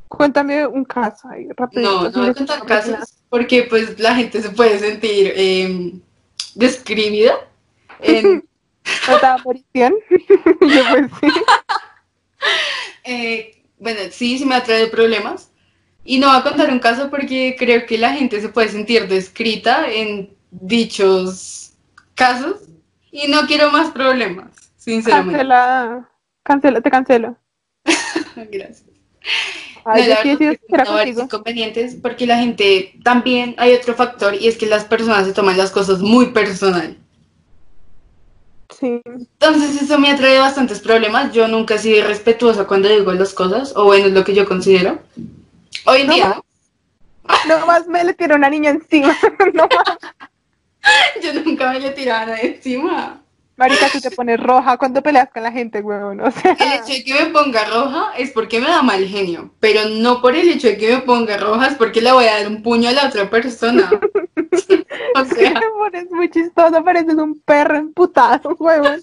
[0.08, 1.82] Cuéntame un caso ahí, rápido.
[1.82, 5.92] No, no voy a contar casos porque pues la gente se puede sentir eh,
[6.54, 7.34] describida.
[8.00, 8.44] En...
[9.74, 11.26] Yo pues sí.
[13.04, 15.50] eh, bueno, sí, sí me ha traído problemas.
[16.04, 19.08] Y no voy a contar un caso porque creo que la gente se puede sentir
[19.08, 21.67] descrita en dichos
[22.18, 22.56] casos
[23.10, 25.38] y no quiero más problemas, sinceramente.
[25.38, 26.10] Cancela,
[26.42, 27.36] cancela, te cancelo.
[28.50, 28.84] Gracias.
[29.84, 30.10] Ay,
[30.68, 35.32] no, inconvenientes porque la gente también hay otro factor y es que las personas se
[35.32, 36.98] toman las cosas muy personal.
[38.78, 39.00] Sí.
[39.06, 41.32] Entonces eso me ha traído bastantes problemas.
[41.32, 44.46] Yo nunca he sido respetuosa cuando digo las cosas, o bueno, es lo que yo
[44.46, 45.00] considero.
[45.86, 46.42] Hoy en día.
[47.46, 49.16] No más me le tiró una niña encima.
[49.54, 49.98] no más.
[51.22, 53.22] Yo nunca me le tiraba encima.
[53.56, 56.20] Marica, tú te pones roja cuando peleas con la gente, huevón.
[56.20, 56.52] O sea...
[56.52, 60.22] El hecho de que me ponga roja es porque me da mal genio, pero no
[60.22, 62.62] por el hecho de que me ponga roja es porque le voy a dar un
[62.62, 63.90] puño a la otra persona.
[65.16, 65.54] o sea...
[65.54, 69.00] Te pones muy chistoso, pareces un perro emputado, huevón.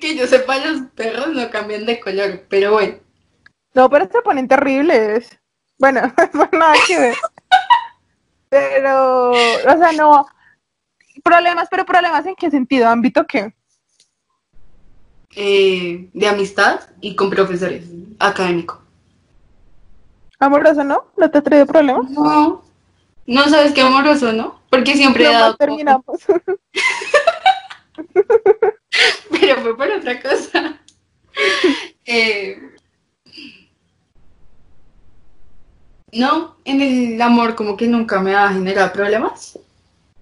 [0.00, 2.94] que yo sepa, los perros no cambian de color, pero bueno.
[3.74, 5.38] No, pero se ponen terribles.
[5.78, 7.16] Bueno, eso nada que ver.
[8.52, 10.26] Pero, o sea, no.
[11.24, 13.54] Problemas, pero problemas en qué sentido, ámbito qué?
[15.34, 17.84] eh, de amistad y con profesores
[18.18, 18.78] académicos.
[20.38, 21.06] Amoroso, ¿no?
[21.16, 22.10] ¿No te ha traído problemas?
[22.10, 22.62] No,
[23.26, 24.60] no sabes qué amoroso, ¿no?
[24.68, 25.56] Porque siempre he dado...
[25.56, 26.04] terminamos.
[29.30, 30.78] Pero fue por otra cosa.
[32.04, 32.60] Eh,
[36.12, 39.58] no, en el amor como que nunca me ha generado problemas.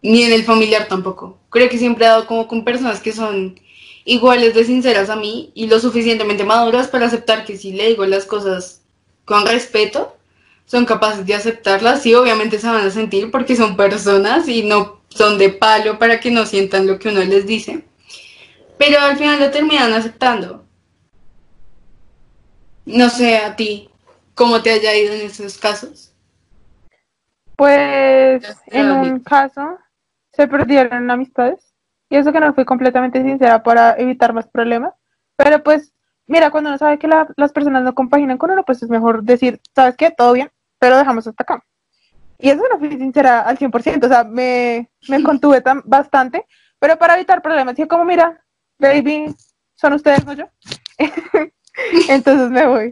[0.03, 1.38] Ni en el familiar tampoco.
[1.51, 3.61] Creo que siempre he dado como con personas que son
[4.05, 8.07] iguales de sinceras a mí y lo suficientemente maduras para aceptar que si le digo
[8.07, 8.80] las cosas
[9.26, 10.16] con respeto,
[10.64, 12.03] son capaces de aceptarlas.
[12.03, 16.20] Sí, obviamente se van a sentir porque son personas y no son de palo para
[16.20, 17.84] que no sientan lo que uno les dice.
[18.78, 20.64] Pero al final lo terminan aceptando.
[22.86, 23.89] No sé a ti
[24.41, 26.14] cómo te haya ido en esos casos.
[27.57, 29.78] Pues en un caso
[30.32, 31.74] se perdieron amistades
[32.09, 34.95] y eso que no fui completamente sincera para evitar más problemas,
[35.36, 35.93] pero pues
[36.26, 39.24] mira, cuando uno sabe que la- las personas no compaginan con uno, pues es mejor
[39.24, 40.11] decir, ¿sabes qué?
[40.11, 41.62] Todo bien, pero dejamos hasta acá.
[42.38, 46.47] Y eso no fui sincera al 100%, o sea, me, me contuve tan, bastante,
[46.78, 48.43] pero para evitar problemas, dije como, mira,
[48.78, 49.34] baby,
[49.76, 50.47] son ustedes, no yo.
[52.09, 52.91] Entonces me voy.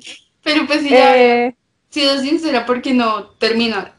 [0.49, 1.57] Pero pues si ya Eh,
[1.91, 3.93] sido sincera, ¿por qué no terminar?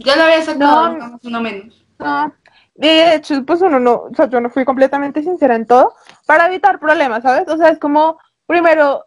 [0.00, 0.94] Ya la había sacado, No.
[0.94, 1.84] digamos, una menos.
[2.00, 2.34] No,
[2.74, 5.94] de hecho, pues uno no, o sea, yo no fui completamente sincera en todo
[6.26, 7.46] para evitar problemas, ¿sabes?
[7.48, 9.04] O sea, es como, primero,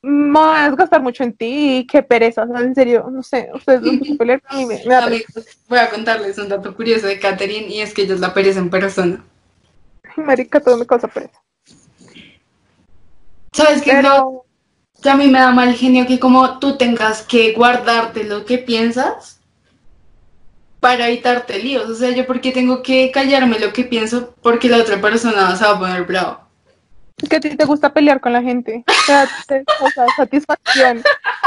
[0.00, 3.22] me voy a desgastar mucho en ti y qué pereza, o sea, en serio, no
[3.22, 4.94] sé, ustedes no pueden pero a mí me.
[4.94, 8.32] Amigos, voy a contarles un dato curioso de Katherine y es que ella es la
[8.32, 9.22] pereza en persona.
[10.16, 11.38] Marica, todo me causa pereza.
[13.52, 13.92] ¿Sabes qué?
[13.92, 14.46] Pero,
[15.00, 18.58] que a mí me da mal genio que como tú tengas que guardarte lo que
[18.58, 19.40] piensas
[20.80, 21.88] para evitarte líos.
[21.88, 25.64] O sea, yo porque tengo que callarme lo que pienso porque la otra persona se
[25.64, 26.40] va a poner bravo.
[27.22, 29.62] es que a ti te gusta pelear con la gente, o sea, te
[30.16, 31.02] satisfacción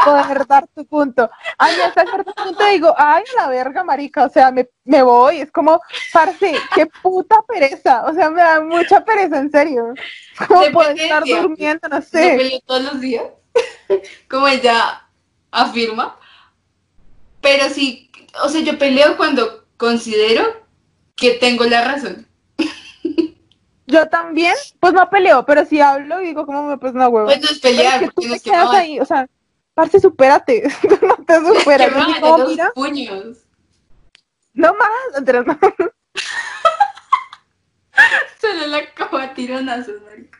[0.05, 1.29] poder dar tu punto.
[1.57, 5.41] A mí hasta cierto punto digo, ay, la verga, marica, o sea, me, me voy,
[5.41, 5.81] es como,
[6.11, 9.93] parce, qué puta pereza, o sea, me da mucha pereza, en serio.
[10.47, 11.89] ¿Cómo Depende puedo del estar durmiendo?
[11.89, 12.35] No sé.
[12.37, 13.25] peleo todos los días,
[14.29, 15.07] como ella
[15.51, 16.17] afirma.
[17.41, 18.09] Pero sí,
[18.43, 20.43] o sea, yo peleo cuando considero
[21.15, 22.27] que tengo la razón.
[23.85, 27.27] Yo también, pues no peleo, pero si hablo y digo, como, pues no, huevo.
[27.27, 28.99] Pues no es Pero pelear, es que tú no te es que quedas me ahí,
[28.99, 29.27] o sea,
[29.73, 30.63] parce, supérate,
[31.01, 31.89] no te superas.
[31.89, 33.37] que me vayan digo, los mira, puños.
[34.53, 35.59] no más, Andrés, no.
[38.41, 38.79] Solo la
[39.21, 40.39] a tironazos, marica.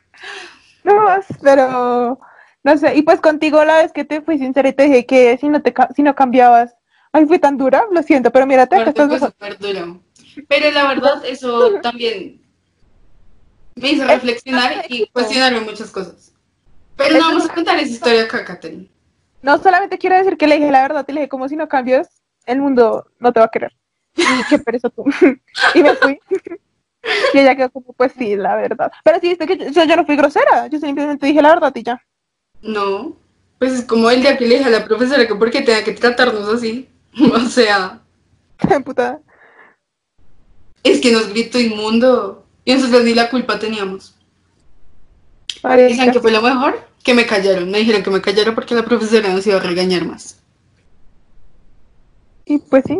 [0.84, 2.20] No más, pero
[2.64, 5.38] no sé, y pues contigo la vez que te fui sincera y te dije que
[5.38, 6.76] si no te ca- si no cambiabas,
[7.11, 9.99] ay fui tan dura, lo siento, pero que Aparte estás súper duro.
[10.47, 12.41] Pero la verdad, eso también
[13.76, 16.34] me hizo reflexionar y cuestionarme muchas cosas.
[16.95, 18.88] Pero no vamos a contar esa historia acá, Katherine.
[19.41, 21.68] No solamente quiero decir que le dije la verdad, te le dije como si no
[21.68, 23.74] cambias, el mundo no te va a querer.
[24.16, 25.03] Y qué pereza tú.
[25.76, 26.20] y me fui.
[27.34, 28.91] y ella quedó como, pues sí, la verdad.
[29.03, 31.84] Pero sí, viste que yo, yo no fui grosera, yo simplemente dije la verdad y
[31.84, 32.01] ya.
[32.64, 33.16] No,
[33.59, 35.84] pues es como el día que le dije a la profesora que por qué tenía
[35.84, 36.89] que tratarnos así.
[37.34, 38.01] O sea,
[38.57, 39.22] Qué putada.
[40.84, 44.16] es que nos gritó inmundo y nosotros ni la culpa teníamos.
[45.55, 45.95] ¿Y Marica.
[45.95, 46.88] saben qué fue lo mejor?
[47.03, 47.70] Que me callaron.
[47.72, 50.41] Me dijeron que me callara porque la profesora nos iba a regañar más.
[52.45, 52.99] Y pues sí.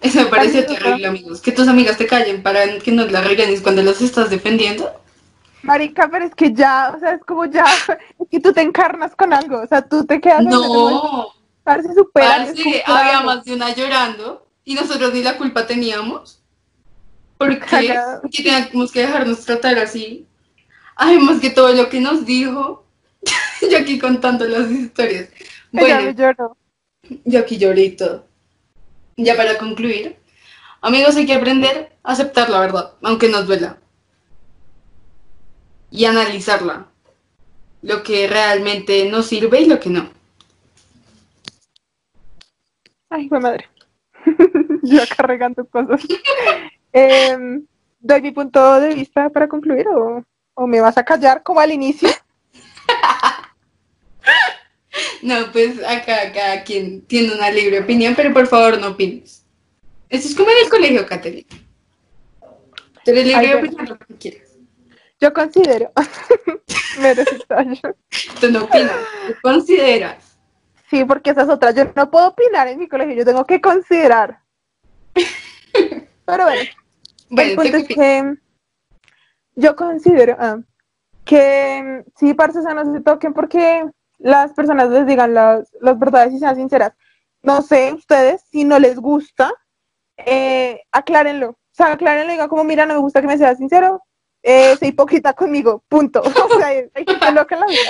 [0.00, 1.40] Eso me pareció terrible, amigos.
[1.40, 4.90] Que tus amigas te callen para que no las regañes cuando las estás defendiendo.
[5.62, 7.64] Marica, pero es que ya, o sea, es como ya,
[8.18, 11.28] es que tú te encarnas con algo, o sea, tú te quedas No,
[11.62, 12.38] Parece supera.
[12.38, 16.42] parce, había más de una llorando y nosotros ni la culpa teníamos.
[17.38, 17.66] ¿Por qué?
[17.66, 18.20] Cagada.
[18.20, 20.26] Porque teníamos que dejarnos tratar así.
[20.96, 22.84] Además que todo lo que nos dijo,
[23.70, 25.28] yo aquí contando las historias.
[25.70, 26.56] Bueno, lloró.
[27.24, 28.26] yo aquí lloré y todo.
[29.16, 30.16] Ya para concluir,
[30.80, 33.78] amigos, hay que aprender a aceptar la verdad, aunque nos duela.
[35.92, 36.86] Y analizarla.
[37.82, 40.10] Lo que realmente nos sirve y lo que no.
[43.10, 43.68] Ay, fue madre.
[44.82, 46.00] Yo acá regando cosas.
[46.94, 47.64] Em,
[48.00, 50.22] ¿Doy mi punto de vista para concluir o,
[50.52, 52.08] o me vas a callar como al inicio?
[55.22, 59.44] No, pues acá cada quien tiene una libre opinión, pero por favor no opines.
[60.10, 61.48] Esto es como en el colegio, Caterina.
[63.04, 64.51] Tú eres libre Ay, de opinar lo que quieras.
[65.22, 65.92] Yo considero.
[67.00, 67.80] me desextraño.
[68.40, 68.96] Tú no opinas,
[69.28, 70.36] tú consideras.
[70.90, 71.70] Sí, porque esa es otra.
[71.70, 74.40] Yo no puedo opinar en mi colegio, yo tengo que considerar.
[75.14, 76.60] Pero bueno,
[77.30, 78.34] el punto ¿tú es que
[79.54, 80.58] yo considero ah,
[81.24, 83.84] que sí, parce, o sea, no se toquen porque
[84.18, 86.94] las personas les digan las, las verdades y sean sinceras.
[87.42, 89.52] No sé, ustedes, si no les gusta,
[90.16, 91.50] eh, aclárenlo.
[91.50, 94.02] O sea, aclárenlo y digan como, mira, no me gusta que me seas sincero,
[94.42, 96.22] eh, soy hipócrita conmigo, punto.
[96.50, 97.80] O sea, hay gente loca en la vida.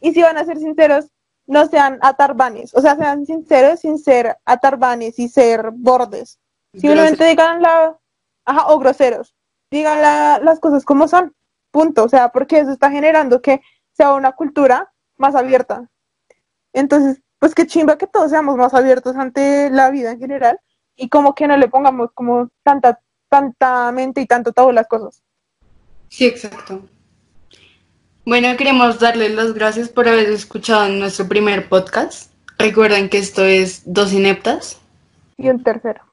[0.00, 1.10] Y si van a ser sinceros,
[1.46, 2.74] no sean atarbanes.
[2.74, 6.38] O sea, sean sinceros sin ser atarbanes y ser bordes.
[6.72, 7.96] Simplemente digan la...
[8.44, 9.34] Ajá, o groseros.
[9.70, 11.34] Digan la- las cosas como son.
[11.70, 12.04] Punto.
[12.04, 13.60] O sea, porque eso está generando que
[13.92, 15.88] sea una cultura más abierta.
[16.72, 20.58] Entonces, pues qué chimba que todos seamos más abiertos ante la vida en general
[20.96, 25.22] y como que no le pongamos como tanta, tanta mente y tanto a las cosas.
[26.14, 26.80] Sí, exacto.
[28.24, 32.30] Bueno, queremos darles las gracias por haber escuchado nuestro primer podcast.
[32.56, 34.78] Recuerden que esto es Dos Ineptas.
[35.36, 36.03] Y un tercero.